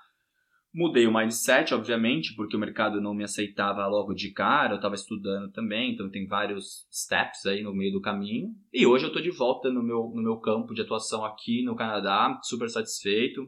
[0.73, 4.95] mudei o mindset, obviamente, porque o mercado não me aceitava logo de cara, eu estava
[4.95, 8.55] estudando também, então tem vários steps aí no meio do caminho.
[8.73, 11.75] E hoje eu estou de volta no meu, no meu campo de atuação aqui no
[11.75, 13.47] Canadá, super satisfeito.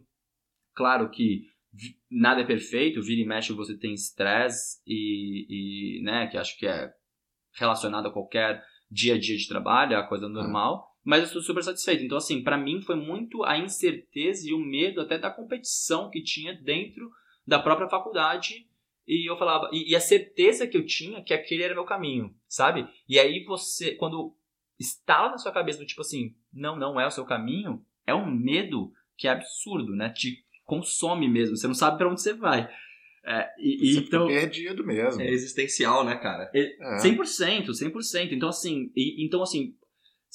[0.75, 1.43] Claro que
[2.09, 6.67] nada é perfeito, vira e mexe você tem estresse e, e, né, que acho que
[6.67, 6.89] é
[7.57, 10.94] relacionado a qualquer dia a dia de trabalho, é a coisa normal.
[11.05, 11.09] É.
[11.09, 12.03] Mas eu estou super satisfeito.
[12.03, 16.23] Então, assim, para mim foi muito a incerteza e o medo até da competição que
[16.23, 17.09] tinha dentro
[17.45, 18.67] da própria faculdade.
[19.07, 22.35] E eu falava, e, e a certeza que eu tinha que aquele era meu caminho,
[22.47, 22.87] sabe?
[23.07, 24.35] E aí você, quando
[24.79, 28.29] estava na sua cabeça do tipo assim, não, não é o seu caminho, é um
[28.29, 30.09] medo que é absurdo, né?
[30.09, 32.67] Te consome mesmo, você não sabe para onde você vai.
[33.27, 35.19] É, e, Você então, perdido mesmo.
[35.19, 36.51] É existencial, né, cara?
[36.53, 38.31] É, 100%, 100%.
[38.33, 39.75] Então, assim, e, então, assim,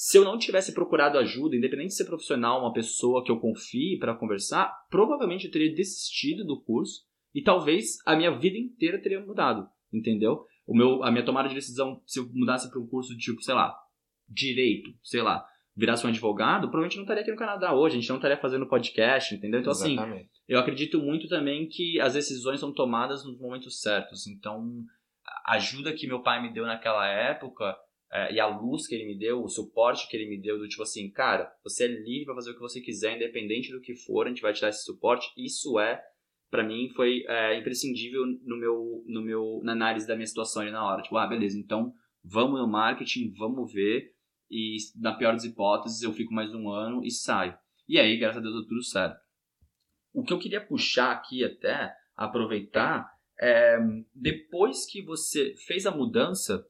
[0.03, 3.99] se eu não tivesse procurado ajuda, independente de ser profissional, uma pessoa que eu confie
[3.99, 7.03] para conversar, provavelmente eu teria desistido do curso
[7.35, 10.43] e talvez a minha vida inteira teria mudado, entendeu?
[10.67, 13.43] O meu, a minha tomada de decisão, se eu mudasse para um curso de tipo,
[13.43, 13.77] sei lá,
[14.27, 15.45] direito, sei lá,
[15.77, 18.67] virasse um advogado, provavelmente não estaria aqui no Canadá hoje, a gente não estaria fazendo
[18.67, 19.61] podcast, entendeu?
[19.61, 20.23] Então, assim, Exatamente.
[20.23, 24.27] assim, eu acredito muito também que as decisões são tomadas nos momentos certos.
[24.27, 24.67] Então,
[25.45, 27.77] a ajuda que meu pai me deu naquela época
[28.13, 30.69] é, e a luz que ele me deu, o suporte que ele me deu, do
[30.69, 33.95] tipo assim, cara, você é livre para fazer o que você quiser, independente do que
[33.95, 35.31] for, a gente vai te dar esse suporte.
[35.37, 36.03] Isso é,
[36.51, 40.71] para mim, foi é, imprescindível no meu, no meu, na análise da minha situação ali
[40.71, 41.03] na hora.
[41.03, 41.93] Tipo, ah, beleza, então
[42.25, 44.13] vamos no marketing, vamos ver
[44.51, 47.57] e na pior das hipóteses eu fico mais um ano e saio.
[47.89, 49.17] E aí, graças a Deus, deu tudo certo.
[50.13, 53.09] O que eu queria puxar aqui até, aproveitar,
[53.41, 53.79] é,
[54.13, 56.67] depois que você fez a mudança,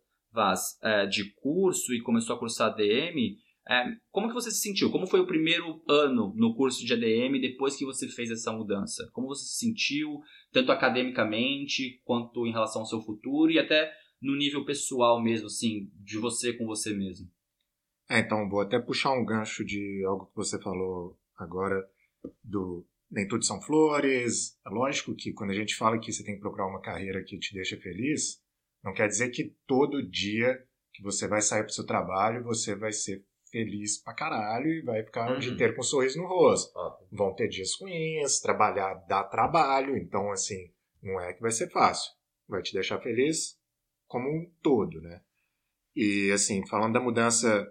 [0.82, 3.36] é, de curso e começou a cursar ADM,
[3.68, 4.90] é, como que você se sentiu?
[4.90, 9.08] Como foi o primeiro ano no curso de ADM depois que você fez essa mudança?
[9.12, 10.20] Como você se sentiu,
[10.52, 15.90] tanto academicamente quanto em relação ao seu futuro e até no nível pessoal mesmo, assim,
[15.94, 17.30] de você com você mesmo?
[18.10, 21.80] É, então, vou até puxar um gancho de algo que você falou agora,
[22.42, 24.58] do nem tudo são flores.
[24.66, 27.38] É lógico que quando a gente fala que você tem que procurar uma carreira que
[27.38, 28.40] te deixa feliz,
[28.82, 30.62] não quer dizer que todo dia
[30.92, 34.82] que você vai sair para o seu trabalho você vai ser feliz pra caralho e
[34.82, 35.36] vai ficar uhum.
[35.36, 36.72] o dia inteiro com um sorriso no rosto.
[37.10, 42.12] Vão ter dias ruins, trabalhar dá trabalho, então assim, não é que vai ser fácil.
[42.48, 43.58] Vai te deixar feliz
[44.06, 45.20] como um todo, né?
[45.94, 47.66] E assim, falando da mudança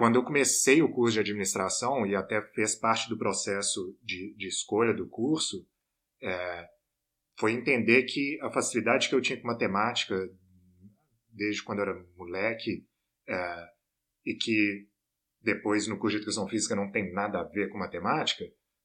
[0.00, 4.48] quando eu comecei o curso de administração e até fez parte do processo de, de
[4.48, 5.68] escolha do curso,
[6.22, 6.68] é,
[7.40, 10.14] foi entender que a facilidade que eu tinha com matemática
[11.30, 12.86] desde quando eu era moleque
[13.26, 13.66] é,
[14.26, 14.86] e que
[15.40, 18.44] depois no curso de educação física não tem nada a ver com matemática,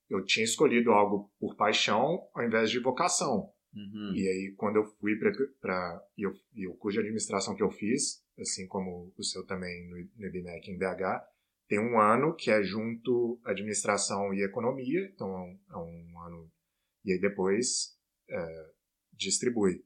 [0.09, 3.51] eu tinha escolhido algo por paixão ao invés de vocação.
[3.73, 4.13] Uhum.
[4.15, 5.19] E aí, quando eu fui
[5.59, 6.01] para.
[6.17, 9.97] E, e o curso de administração que eu fiz, assim como o seu também no,
[10.15, 11.25] no IBMEC em BH,
[11.67, 16.49] tem um ano que é junto administração e economia, então é um, é um ano.
[17.03, 17.94] E aí depois
[18.29, 18.71] é,
[19.13, 19.83] distribui.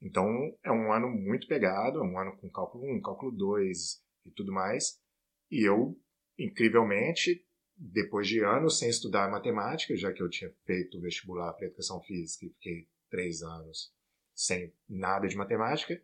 [0.00, 0.26] Então
[0.62, 4.52] é um ano muito pegado, é um ano com cálculo 1, cálculo 2 e tudo
[4.52, 5.00] mais.
[5.50, 5.98] E eu,
[6.38, 7.44] incrivelmente,
[7.76, 12.46] depois de anos sem estudar matemática, já que eu tinha feito vestibular para educação física
[12.46, 13.94] e fiquei três anos
[14.34, 16.00] sem nada de matemática,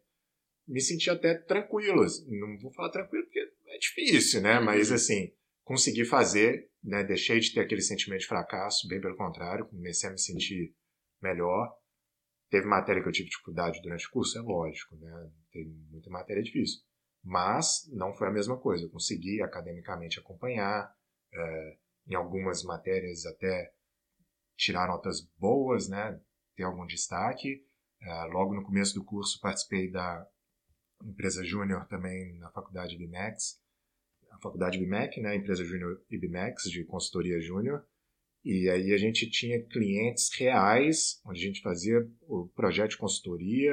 [0.66, 2.04] me senti até tranquilo.
[2.28, 4.58] Não vou falar tranquilo porque é difícil, né?
[4.58, 4.64] Uhum.
[4.64, 5.32] Mas assim,
[5.64, 7.04] consegui fazer, né?
[7.04, 10.74] Deixei de ter aquele sentimento de fracasso, bem pelo contrário, comecei a me sentir
[11.22, 11.72] melhor.
[12.50, 15.30] Teve matéria que eu tive dificuldade durante o curso, é lógico, né?
[15.50, 16.82] Tem muita matéria difícil.
[17.24, 18.84] Mas não foi a mesma coisa.
[18.84, 20.92] Eu consegui academicamente acompanhar,
[21.32, 23.72] é, em algumas matérias até
[24.56, 26.20] tirar notas boas, né?
[26.56, 27.64] Ter algum destaque.
[28.00, 30.26] É, logo no começo do curso participei da
[31.04, 33.60] empresa júnior também na faculdade BMAX,
[34.30, 35.36] a faculdade BMAC, né?
[35.36, 37.86] Empresa júnior IBMAX de consultoria júnior.
[38.44, 43.72] E aí a gente tinha clientes reais, onde a gente fazia o projeto de consultoria.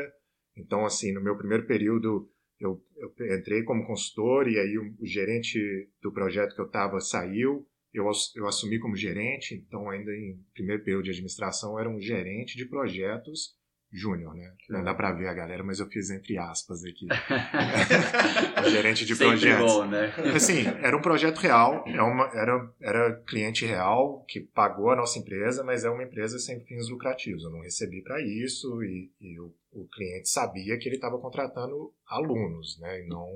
[0.55, 2.29] Então, assim, no meu primeiro período,
[2.59, 5.59] eu, eu entrei como consultor e aí o, o gerente
[6.01, 7.65] do projeto que eu estava saiu.
[7.91, 8.05] Eu,
[8.35, 12.55] eu assumi como gerente, então ainda em primeiro período de administração, eu era um gerente
[12.55, 13.58] de projetos
[13.91, 14.53] júnior, né?
[14.69, 17.07] Não dá para ver a galera, mas eu fiz entre aspas aqui.
[18.69, 19.73] gerente de Sempre projetos.
[19.73, 20.13] Bom, né?
[20.35, 24.95] Assim, era um projeto real, era, é uma, era, era cliente real que pagou a
[24.95, 27.43] nossa empresa, mas é uma empresa sem fins lucrativos.
[27.43, 31.91] Eu não recebi para isso e, e o, o, cliente sabia que ele estava contratando
[32.07, 33.03] alunos, né?
[33.03, 33.27] E não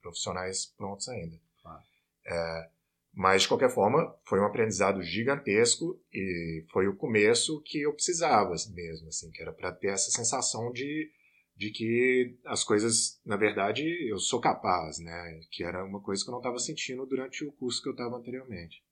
[0.00, 1.36] profissionais prontos ainda.
[1.64, 1.80] Ah.
[2.26, 2.68] É,
[3.12, 8.54] mas, de qualquer forma, foi um aprendizado gigantesco e foi o começo que eu precisava
[8.72, 11.10] mesmo, assim, que era para ter essa sensação de,
[11.56, 15.40] de que as coisas, na verdade, eu sou capaz, né?
[15.50, 18.16] Que era uma coisa que eu não estava sentindo durante o curso que eu estava
[18.16, 18.82] anteriormente.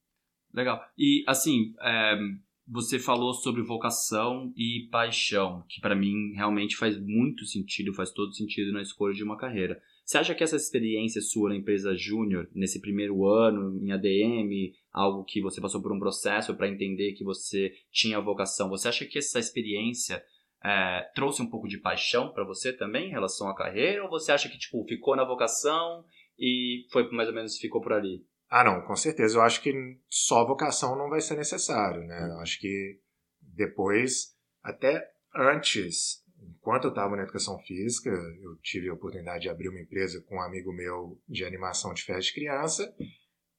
[0.53, 0.83] Legal.
[0.99, 2.19] E, assim, é,
[2.67, 8.35] você falou sobre vocação e paixão, que para mim realmente faz muito sentido, faz todo
[8.35, 9.81] sentido na escolha de uma carreira.
[10.09, 15.23] Você acha que essa experiência sua na empresa júnior, nesse primeiro ano em ADM, algo
[15.23, 19.19] que você passou por um processo para entender que você tinha vocação, você acha que
[19.19, 20.25] essa experiência
[20.65, 24.03] é, trouxe um pouco de paixão para você também em relação à carreira?
[24.03, 26.03] Ou você acha que tipo ficou na vocação
[26.39, 28.25] e foi mais ou menos ficou por ali?
[28.49, 29.37] Ah, não, com certeza.
[29.37, 29.75] Eu acho que
[30.09, 32.31] só vocação não vai ser necessário, né?
[32.31, 32.99] Eu acho que
[33.43, 39.69] depois, até antes enquanto eu estava na educação física, eu tive a oportunidade de abrir
[39.69, 42.95] uma empresa com um amigo meu de animação de festa de criança.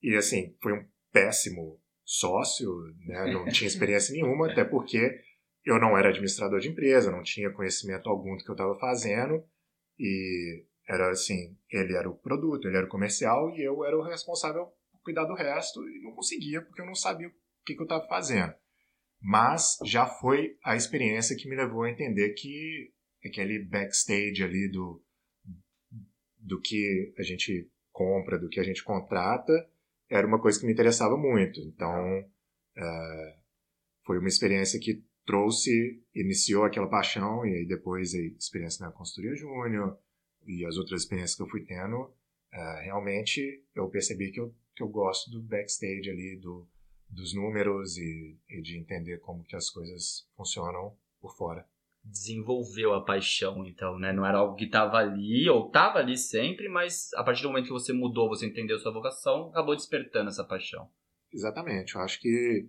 [0.02, 2.70] E, assim, foi um péssimo sócio,
[3.06, 3.32] né?
[3.32, 5.20] não tinha experiência nenhuma, até porque
[5.66, 9.44] eu não era administrador de empresa, não tinha conhecimento algum do que eu estava fazendo.
[9.98, 14.02] E era assim: ele era o produto, ele era o comercial e eu era o
[14.02, 17.32] responsável por cuidar do resto e não conseguia porque eu não sabia o
[17.66, 18.54] que, que eu estava fazendo.
[19.22, 22.94] Mas já foi a experiência que me levou a entender que
[23.26, 25.04] aquele backstage ali do,
[26.38, 29.54] do que a gente compra, do que a gente contrata,
[30.10, 31.60] era uma coisa que me interessava muito.
[31.60, 33.40] Então, uh,
[34.06, 39.36] foi uma experiência que trouxe, iniciou aquela paixão, e aí depois a experiência na consultoria
[39.36, 40.00] júnior
[40.48, 44.82] e as outras experiências que eu fui tendo, uh, realmente eu percebi que eu, que
[44.82, 46.68] eu gosto do backstage ali, do,
[47.10, 51.68] dos números e, e de entender como que as coisas funcionam por fora
[52.04, 54.12] desenvolveu a paixão, então, né?
[54.12, 57.66] Não era algo que estava ali, ou estava ali sempre, mas a partir do momento
[57.66, 60.90] que você mudou, você entendeu sua vocação, acabou despertando essa paixão.
[61.32, 61.96] Exatamente.
[61.96, 62.68] Eu acho que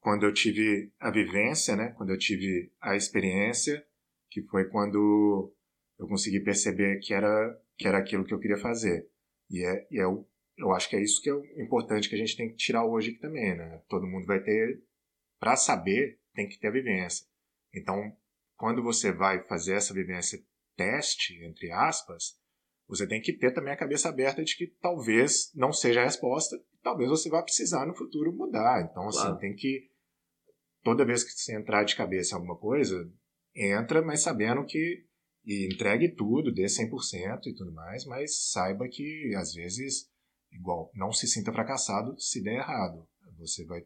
[0.00, 1.94] quando eu tive a vivência, né?
[1.96, 3.84] Quando eu tive a experiência,
[4.30, 5.52] que foi quando
[5.98, 9.08] eu consegui perceber que era que era aquilo que eu queria fazer.
[9.48, 10.26] E é, e é o
[10.58, 13.10] eu acho que é isso que é importante que a gente tem que tirar hoje
[13.10, 13.80] aqui também, né?
[13.88, 14.82] Todo mundo vai ter,
[15.38, 17.26] para saber, tem que ter a vivência.
[17.72, 18.12] Então,
[18.56, 20.42] quando você vai fazer essa vivência
[20.76, 22.36] teste, entre aspas,
[22.88, 26.58] você tem que ter também a cabeça aberta de que talvez não seja a resposta,
[26.82, 28.82] talvez você vá precisar no futuro mudar.
[28.82, 29.38] Então, assim, claro.
[29.38, 29.90] tem que.
[30.82, 33.10] Toda vez que você entrar de cabeça em alguma coisa,
[33.54, 35.06] entra, mas sabendo que.
[35.44, 40.10] E entregue tudo, dê 100% e tudo mais, mas saiba que, às vezes,
[40.52, 43.06] igual, não se sinta fracassado se der errado.
[43.38, 43.80] Você vai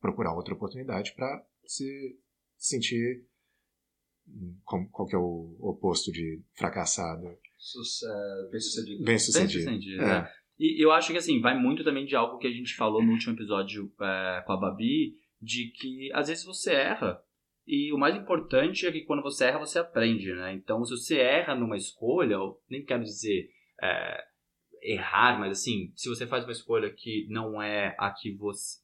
[0.00, 2.18] procurar outra oportunidade para se
[2.56, 3.26] sentir
[4.64, 7.22] Como, qual que é o oposto de fracassado?
[8.50, 9.04] bem sucedido.
[9.04, 9.64] Bem sucedido.
[9.64, 10.32] Bem sucedido, é.
[10.58, 13.12] E eu acho que assim, vai muito também de algo que a gente falou no
[13.12, 17.18] último episódio é, com a Babi, de que às vezes você erra.
[17.66, 20.52] E o mais importante é que quando você erra, você aprende, né?
[20.52, 22.36] Então, se você erra numa escolha,
[22.68, 23.48] nem quero dizer
[23.82, 24.24] é,
[24.82, 28.78] errar, mas assim, se você faz uma escolha que não é a que você.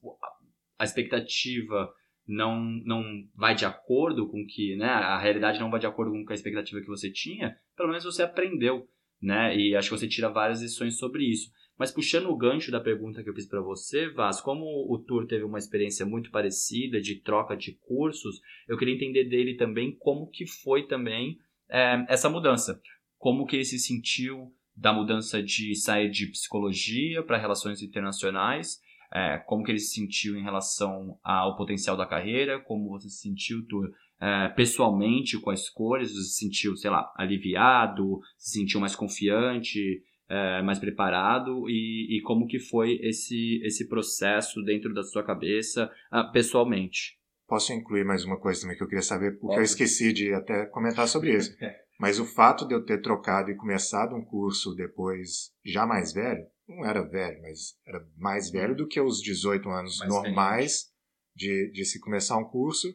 [0.77, 1.91] a expectativa
[2.27, 4.87] não, não vai de acordo com que, né?
[4.87, 8.23] A realidade não vai de acordo com a expectativa que você tinha, pelo menos você
[8.23, 8.87] aprendeu,
[9.21, 9.55] né?
[9.55, 11.49] E acho que você tira várias lições sobre isso.
[11.77, 15.27] Mas puxando o gancho da pergunta que eu fiz para você, Vaz, como o Tour
[15.27, 20.29] teve uma experiência muito parecida de troca de cursos, eu queria entender dele também como
[20.29, 21.37] que foi também
[21.69, 22.81] é, essa mudança.
[23.17, 28.79] Como que ele se sentiu da mudança de sair de psicologia para relações internacionais,
[29.11, 33.21] é, como que ele se sentiu em relação ao potencial da carreira, como você se
[33.21, 38.79] sentiu, Tour, é, pessoalmente com as escolhas, você se sentiu, sei lá, aliviado, se sentiu
[38.79, 45.01] mais confiante, é, mais preparado e, e, como que foi esse, esse processo dentro da
[45.01, 47.17] sua cabeça uh, pessoalmente.
[47.47, 50.65] Posso incluir mais uma coisa também que eu queria saber, porque eu esqueci de até
[50.65, 51.55] comentar sobre isso.
[51.97, 56.45] Mas o fato de eu ter trocado e começado um curso depois, já mais velho,
[56.67, 60.91] não era velho, mas era mais velho do que os 18 anos mais normais
[61.35, 62.87] de, de se começar um curso,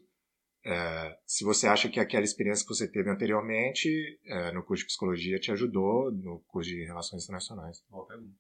[0.64, 3.88] é, se você acha que aquela experiência que você teve anteriormente
[4.24, 7.84] é, no curso de psicologia te ajudou no curso de relações internacionais.
[7.88, 8.34] Boa pergunta.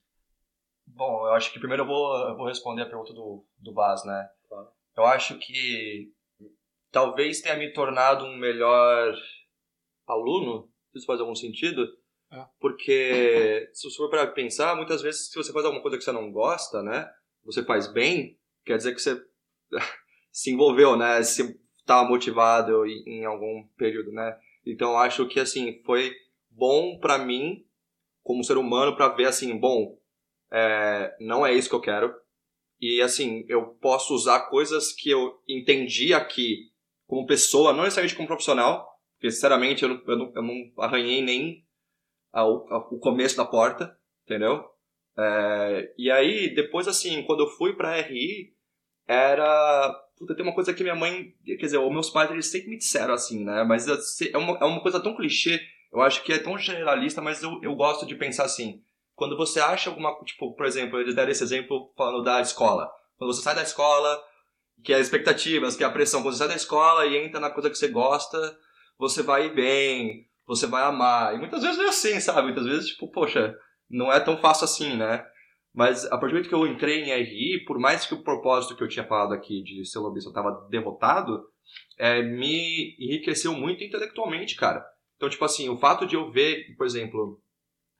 [0.86, 4.04] Bom, eu acho que primeiro eu vou, eu vou responder a pergunta do, do Bas,
[4.04, 4.28] né?
[4.48, 4.68] Claro.
[4.96, 6.12] Eu acho que
[6.90, 9.14] talvez tenha me tornado um melhor
[10.06, 11.86] aluno, isso faz algum sentido,
[12.30, 12.44] é.
[12.60, 16.12] porque se você for para pensar, muitas vezes se você faz alguma coisa que você
[16.12, 17.10] não gosta, né?
[17.44, 19.20] Você faz bem, quer dizer que você
[20.30, 21.22] se envolveu, né?
[21.22, 24.38] Se estava motivado em algum período, né?
[24.64, 26.12] Então acho que assim foi
[26.50, 27.64] bom para mim
[28.22, 29.98] como ser humano para ver assim, bom,
[30.50, 32.14] é, não é isso que eu quero
[32.80, 36.70] e assim eu posso usar coisas que eu entendi aqui
[37.06, 38.91] como pessoa, não necessariamente como profissional,
[39.22, 41.64] porque sinceramente eu não, eu não, eu não arranhei nem
[42.32, 44.64] ao, ao, o começo da porta, entendeu?
[45.16, 48.52] É, e aí depois assim quando eu fui para RI
[49.06, 51.34] era Puta, tem uma coisa que minha mãe.
[51.44, 53.64] Quer dizer, os meus pais eles sempre me disseram assim, né?
[53.64, 55.60] Mas é uma, é uma coisa tão clichê,
[55.92, 58.82] eu acho que é tão generalista, mas eu, eu gosto de pensar assim.
[59.16, 60.16] Quando você acha alguma.
[60.24, 62.88] Tipo, por exemplo, eles deram esse exemplo falando da escola.
[63.16, 64.20] Quando você sai da escola,
[64.84, 67.40] que é as expectativas, que é a pressão, quando você sai da escola e entra
[67.40, 68.56] na coisa que você gosta,
[68.98, 71.34] você vai ir bem, você vai amar.
[71.34, 72.42] E muitas vezes é assim, sabe?
[72.42, 73.54] Muitas vezes, tipo, poxa,
[73.90, 75.24] não é tão fácil assim, né?
[75.74, 78.76] Mas a partir do momento que eu entrei em RI, por mais que o propósito
[78.76, 81.42] que eu tinha falado aqui de ser lobista estava derrotado,
[81.98, 84.84] é, me enriqueceu muito intelectualmente, cara.
[85.16, 87.40] Então, tipo assim, o fato de eu ver, por exemplo,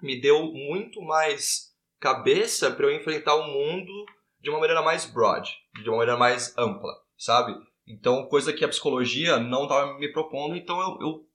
[0.02, 3.92] me deu muito mais cabeça para eu enfrentar o mundo
[4.40, 5.48] de uma maneira mais broad,
[5.82, 7.54] de uma maneira mais ampla, sabe?
[7.86, 11.26] Então, coisa que a psicologia não estava me propondo, então eu, eu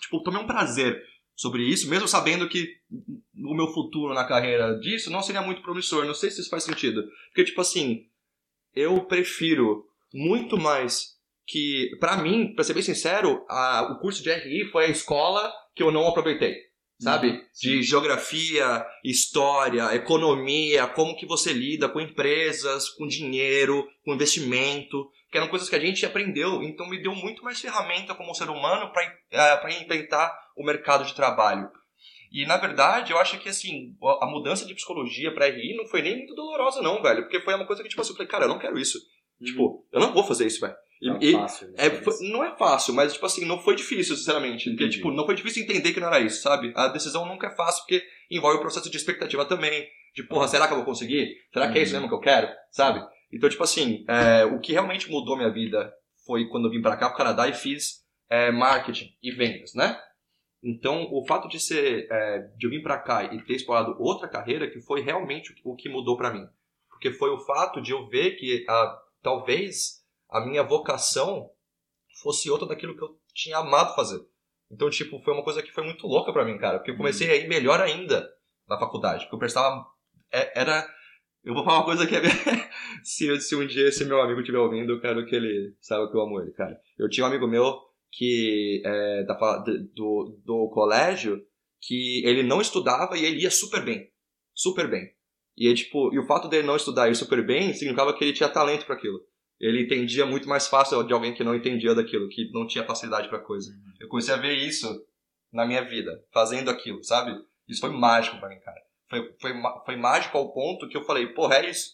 [0.00, 1.02] tipo, tomei um prazer
[1.34, 2.76] sobre isso, mesmo sabendo que
[3.36, 6.04] o meu futuro na carreira disso não seria muito promissor.
[6.04, 7.02] Não sei se isso faz sentido.
[7.28, 8.06] Porque, tipo assim,
[8.74, 14.32] eu prefiro muito mais que, para mim, pra ser bem sincero, a, o curso de
[14.32, 16.71] RI foi a escola que eu não aproveitei.
[17.02, 17.30] Sabe?
[17.30, 25.10] Uhum, de geografia, história, economia, como que você lida com empresas, com dinheiro, com investimento,
[25.30, 26.62] que eram coisas que a gente aprendeu.
[26.62, 31.04] Então me deu muito mais ferramenta como ser humano para uh, eh, enfrentar o mercado
[31.04, 31.68] de trabalho.
[32.30, 36.02] E na verdade, eu acho que assim, a mudança de psicologia para RI não foi
[36.02, 37.22] nem muito dolorosa, não, velho.
[37.22, 38.98] Porque foi uma coisa que, tipo assim, eu falei, cara, eu não quero isso.
[39.40, 39.44] Hum.
[39.44, 40.74] Tipo, eu não vou fazer isso, velho.
[41.02, 41.68] Não é fácil.
[41.68, 41.74] Né?
[41.78, 44.70] É, foi, não é fácil, mas, tipo assim, não foi difícil, sinceramente.
[44.70, 46.72] Porque, tipo, não foi difícil entender que não era isso, sabe?
[46.76, 49.86] A decisão nunca é fácil, porque envolve o processo de expectativa também.
[50.14, 51.34] De, porra, será que eu vou conseguir?
[51.52, 52.02] Será que é isso uhum.
[52.02, 52.48] mesmo que eu quero?
[52.70, 53.04] Sabe?
[53.32, 55.92] Então, tipo assim, é, o que realmente mudou minha vida
[56.24, 59.98] foi quando eu vim para cá, pro Canadá, e fiz é, marketing e vendas, né?
[60.62, 64.28] Então, o fato de ser é, de eu vir para cá e ter explorado outra
[64.28, 66.46] carreira que foi realmente o que mudou para mim,
[66.88, 70.01] porque foi o fato de eu ver que a, talvez
[70.32, 71.50] a minha vocação
[72.22, 74.20] fosse outra daquilo que eu tinha amado fazer.
[74.70, 77.30] Então, tipo, foi uma coisa que foi muito louca para mim, cara, porque eu comecei
[77.30, 78.28] a ir melhor ainda
[78.66, 79.84] na faculdade, porque eu prestava
[80.32, 80.88] é, era
[81.44, 82.20] eu vou falar uma coisa que é
[83.02, 86.16] se, se um dia esse meu amigo estiver ouvindo, eu quero que ele saiba que
[86.16, 86.80] eu amo ele, cara.
[86.96, 87.80] Eu tinha um amigo meu
[88.12, 89.34] que é, da,
[89.94, 91.42] do, do colégio
[91.80, 94.08] que ele não estudava e ele ia super bem.
[94.54, 95.10] Super bem.
[95.56, 98.32] E, tipo, e o fato dele não estudar e ir super bem significava que ele
[98.32, 99.20] tinha talento para aquilo.
[99.62, 103.28] Ele entendia muito mais fácil de alguém que não entendia daquilo, que não tinha facilidade
[103.28, 103.72] pra coisa.
[104.00, 105.06] Eu comecei a ver isso
[105.52, 107.32] na minha vida, fazendo aquilo, sabe?
[107.68, 108.80] Isso foi mágico pra mim, cara.
[109.08, 109.52] Foi, foi,
[109.84, 111.92] foi mágico ao ponto que eu falei, porra, é isso,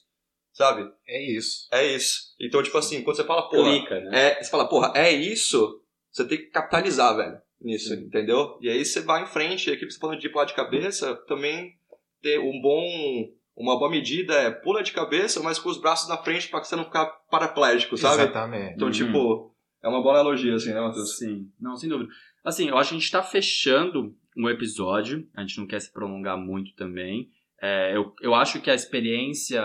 [0.53, 0.91] sabe?
[1.07, 1.69] É isso.
[1.71, 2.35] É isso.
[2.41, 4.31] Então, tipo assim, quando você fala, porra, Clica, né?
[4.31, 8.05] é, você fala, porra, é isso, você tem que capitalizar, velho, nisso, Sim.
[8.05, 8.57] entendeu?
[8.63, 11.75] E aí você vai em frente, e que você falou de pular de cabeça, também
[12.23, 16.17] ter um bom, uma boa medida é pula de cabeça, mas com os braços na
[16.17, 18.23] frente pra você não ficar paraplégico, sabe?
[18.23, 18.75] Exatamente.
[18.75, 18.93] Então, Uhum.
[18.93, 21.19] tipo, é uma boa analogia, assim, né, Matheus?
[21.19, 22.11] Sim, não, sem dúvida.
[22.45, 25.93] Assim, eu acho que a gente tá fechando um episódio, a gente não quer se
[25.93, 27.29] prolongar muito também.
[27.61, 29.61] É, eu, eu acho que a experiência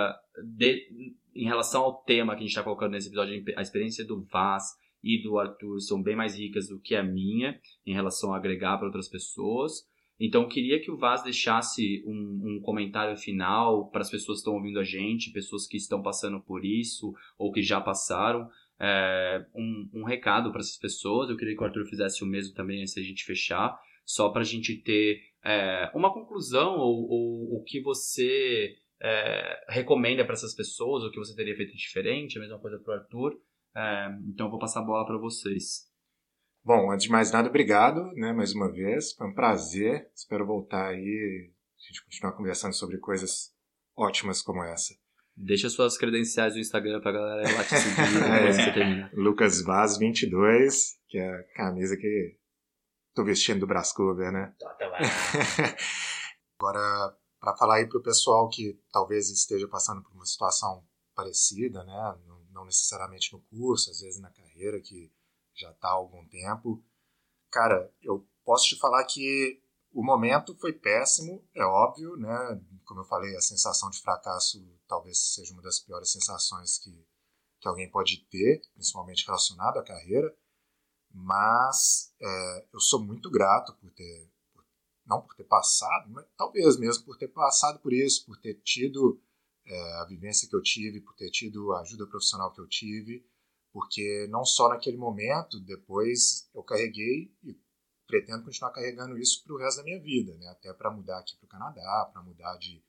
[0.57, 4.23] de- em relação ao tema que a gente tá colocando nesse episódio, a experiência do
[4.31, 4.63] Vaz
[5.03, 8.77] e do Arthur são bem mais ricas do que a minha em relação a agregar
[8.77, 9.83] para outras pessoas.
[10.25, 14.43] Então, eu queria que o Vaz deixasse um, um comentário final para as pessoas que
[14.43, 18.49] estão ouvindo a gente, pessoas que estão passando por isso ou que já passaram
[18.79, 21.29] é, um, um recado para essas pessoas.
[21.29, 24.43] Eu queria que o Arthur fizesse o mesmo também antes da gente fechar, só para
[24.43, 30.55] a gente ter é, uma conclusão ou, ou o que você é, recomenda para essas
[30.55, 33.41] pessoas, o que você teria feito diferente, a mesma coisa para o Arthur.
[33.75, 35.91] É, então eu vou passar a bola para vocês.
[36.63, 39.13] Bom, antes de mais nada, obrigado, né, mais uma vez.
[39.13, 40.09] Foi um prazer.
[40.15, 43.53] Espero voltar aí, a gente continuar conversando sobre coisas
[43.97, 44.93] ótimas como essa.
[45.35, 48.37] Deixa suas credenciais do Instagram pra galera lá te seguir É.
[48.37, 49.11] depois que você terminar.
[49.13, 52.37] Lucas Vaz 22, que é a camisa que
[53.13, 54.53] tô vestindo do Brás Cover, né?
[56.57, 60.85] Agora, para falar aí pro pessoal que talvez esteja passando por uma situação
[61.15, 62.15] parecida, né?
[62.51, 65.11] Não necessariamente no curso, às vezes na carreira, que
[65.55, 66.83] já está há algum tempo.
[67.51, 72.61] Cara, eu posso te falar que o momento foi péssimo, é óbvio, né?
[72.85, 76.91] Como eu falei, a sensação de fracasso talvez seja uma das piores sensações que,
[77.61, 80.35] que alguém pode ter, principalmente relacionado à carreira.
[81.11, 84.65] Mas é, eu sou muito grato por ter, por-
[85.05, 89.21] não por ter passado, mas talvez mesmo por ter passado por isso, por ter tido
[89.65, 93.25] é, a vivência que eu tive, por ter tido a ajuda profissional que eu tive,
[93.73, 97.59] porque não só naquele momento, depois eu carreguei e
[98.05, 100.47] pretendo continuar carregando isso para o resto da minha vida, né?
[100.49, 102.83] até para mudar aqui para o Canadá, para mudar de,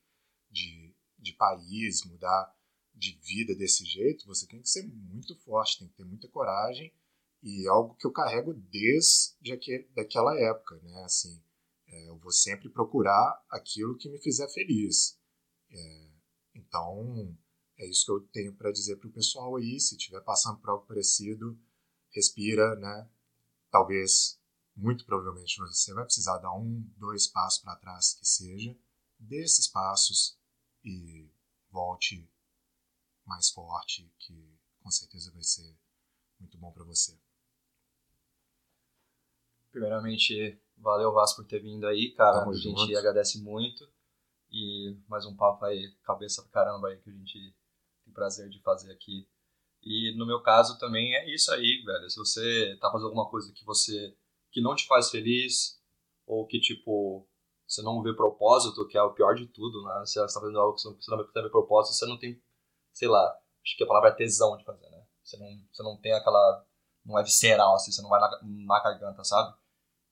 [0.51, 2.55] de, de país, mudar
[2.93, 6.93] de vida desse jeito, você tem que ser muito forte, tem que ter muita coragem
[7.41, 11.03] e é algo que eu carrego desde aquele, daquela época, né?
[11.03, 11.43] Assim,
[11.87, 15.19] é, eu vou sempre procurar aquilo que me fizer feliz.
[15.71, 16.11] É,
[16.55, 17.37] então,
[17.77, 19.79] é isso que eu tenho para dizer para o pessoal aí.
[19.79, 21.57] Se estiver passando por algo parecido,
[22.11, 23.09] respira, né?
[23.69, 24.39] Talvez,
[24.75, 28.77] muito provavelmente, você vai precisar dar um, dois passos para trás, que seja.
[29.19, 30.37] Dê esses passos
[30.83, 31.29] e
[31.69, 32.29] volte
[33.25, 35.75] mais forte, que com certeza vai ser
[36.39, 37.17] muito bom para você.
[39.71, 42.39] Primeiramente, valeu Vasco por ter vindo aí, cara.
[42.39, 42.97] Tamo a gente junto.
[42.97, 43.89] agradece muito.
[44.49, 47.53] E mais um papo aí, cabeça pra caramba aí, que a gente
[48.15, 49.27] prazer de fazer aqui.
[49.83, 52.09] E no meu caso também é isso aí, velho.
[52.09, 54.15] Se você tá fazendo alguma coisa que você
[54.51, 55.79] que não te faz feliz,
[56.25, 57.27] ou que tipo,
[57.67, 60.05] você não vê propósito, que é o pior de tudo, né?
[60.05, 62.41] Se você tá fazendo algo que você não vê propósito, você não tem,
[62.93, 65.03] sei lá, acho que a palavra é tesão de fazer, né?
[65.23, 66.65] Você não, você não tem aquela.
[67.03, 69.55] Não é visceral, assim, você não vai na, na garganta, sabe?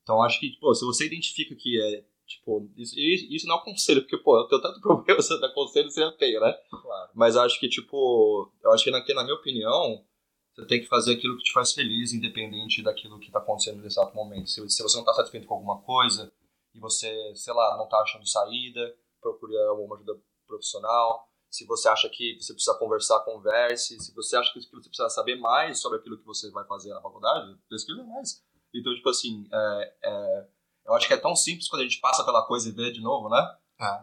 [0.02, 3.64] Então acho que, pô, se você identifica que é, tipo, isso, isso não é um
[3.64, 6.52] conselho, porque, pô, eu tenho tanto problema, você dá conselho seria feio, né?
[6.70, 6.93] Claro.
[7.14, 10.04] Mas acho que, tipo, eu acho que na, que, na minha opinião,
[10.52, 13.98] você tem que fazer aquilo que te faz feliz, independente daquilo que tá acontecendo nesse
[13.98, 14.50] exato momento.
[14.50, 16.32] Se, se você não tá satisfeito com alguma coisa,
[16.74, 21.28] e você, sei lá, não tá achando saída, procure alguma ajuda profissional.
[21.48, 23.98] Se você acha que você precisa conversar, converse.
[24.00, 27.00] Se você acha que você precisa saber mais sobre aquilo que você vai fazer na
[27.00, 28.42] faculdade, pesquisa mais.
[28.74, 30.48] Então, tipo assim, é, é,
[30.86, 33.00] eu acho que é tão simples quando a gente passa pela coisa e vê de
[33.00, 33.56] novo, né?
[33.78, 34.02] Ah,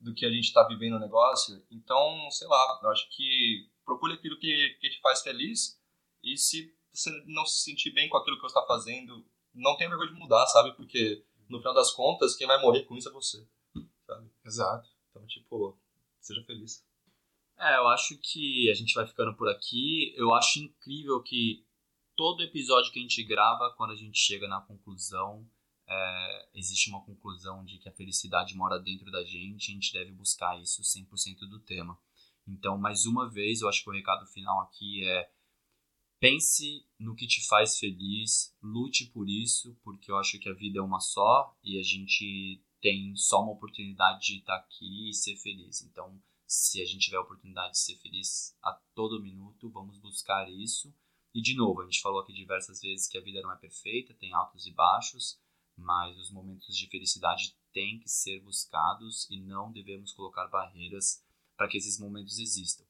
[0.00, 1.64] Do que a gente tá vivendo no negócio.
[1.70, 5.80] Então, sei lá, eu acho que procure aquilo que, que te faz feliz
[6.22, 9.24] e se você não se sentir bem com aquilo que você tá fazendo,
[9.54, 10.72] não tenha vergonha de mudar, sabe?
[10.76, 13.46] Porque no final das contas, quem vai morrer com isso é você,
[14.06, 14.30] sabe?
[14.44, 14.88] exato.
[15.10, 15.78] Então, tipo,
[16.20, 16.84] seja feliz.
[17.58, 20.14] É, eu acho que a gente vai ficando por aqui.
[20.16, 21.66] Eu acho incrível que
[22.14, 25.48] todo episódio que a gente grava, quando a gente chega na conclusão,
[25.88, 30.12] é, existe uma conclusão de que a felicidade mora dentro da gente, a gente deve
[30.12, 31.98] buscar isso 100% do tema.
[32.46, 35.30] Então, mais uma vez, eu acho que o recado final aqui é
[36.20, 40.78] pense no que te faz feliz, lute por isso, porque eu acho que a vida
[40.78, 45.36] é uma só e a gente tem só uma oportunidade de estar aqui e ser
[45.36, 45.82] feliz.
[45.82, 46.20] Então,
[46.50, 50.94] Se a gente tiver a oportunidade de ser feliz a todo minuto, vamos buscar isso.
[51.34, 54.14] E de novo, a gente falou aqui diversas vezes que a vida não é perfeita,
[54.14, 55.38] tem altos e baixos,
[55.78, 61.24] mas os momentos de felicidade têm que ser buscados e não devemos colocar barreiras
[61.56, 62.84] para que esses momentos existam.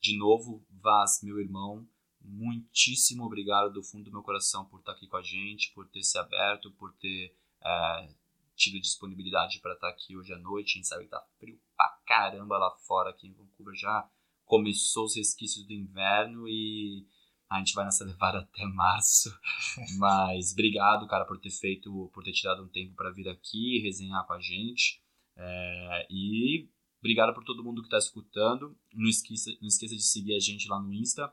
[0.00, 1.88] De novo, Vaz, meu irmão,
[2.20, 6.02] muitíssimo obrigado do fundo do meu coração por estar aqui com a gente, por ter
[6.02, 7.34] se aberto, por ter
[7.64, 8.08] é,
[8.56, 10.72] tido disponibilidade para estar aqui hoje à noite.
[10.72, 14.08] A gente sabe que tá frio pra caramba lá fora, aqui em Vancouver já
[14.44, 17.06] começou os resquícios do inverno e
[17.52, 19.30] a gente vai nessa levada até março.
[19.98, 24.26] Mas obrigado, cara, por ter feito, por ter tirado um tempo para vir aqui resenhar
[24.26, 25.02] com a gente.
[25.36, 26.68] É, e
[27.00, 28.76] obrigado por todo mundo que está escutando.
[28.94, 31.32] Não esqueça, não esqueça de seguir a gente lá no Insta,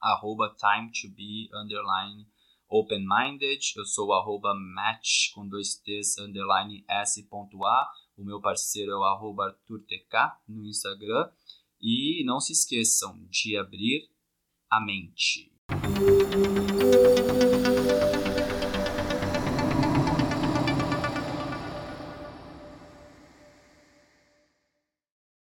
[0.00, 2.26] arroba time to be underline
[2.68, 3.60] open-minded.
[3.76, 7.24] Eu sou arroba match com dois T's underline S.A.
[8.16, 11.30] O meu parceiro é o arroba ArthurTK no Instagram.
[11.80, 14.08] E não se esqueçam de abrir
[14.70, 15.53] a mente.
[15.68, 16.53] Thank you.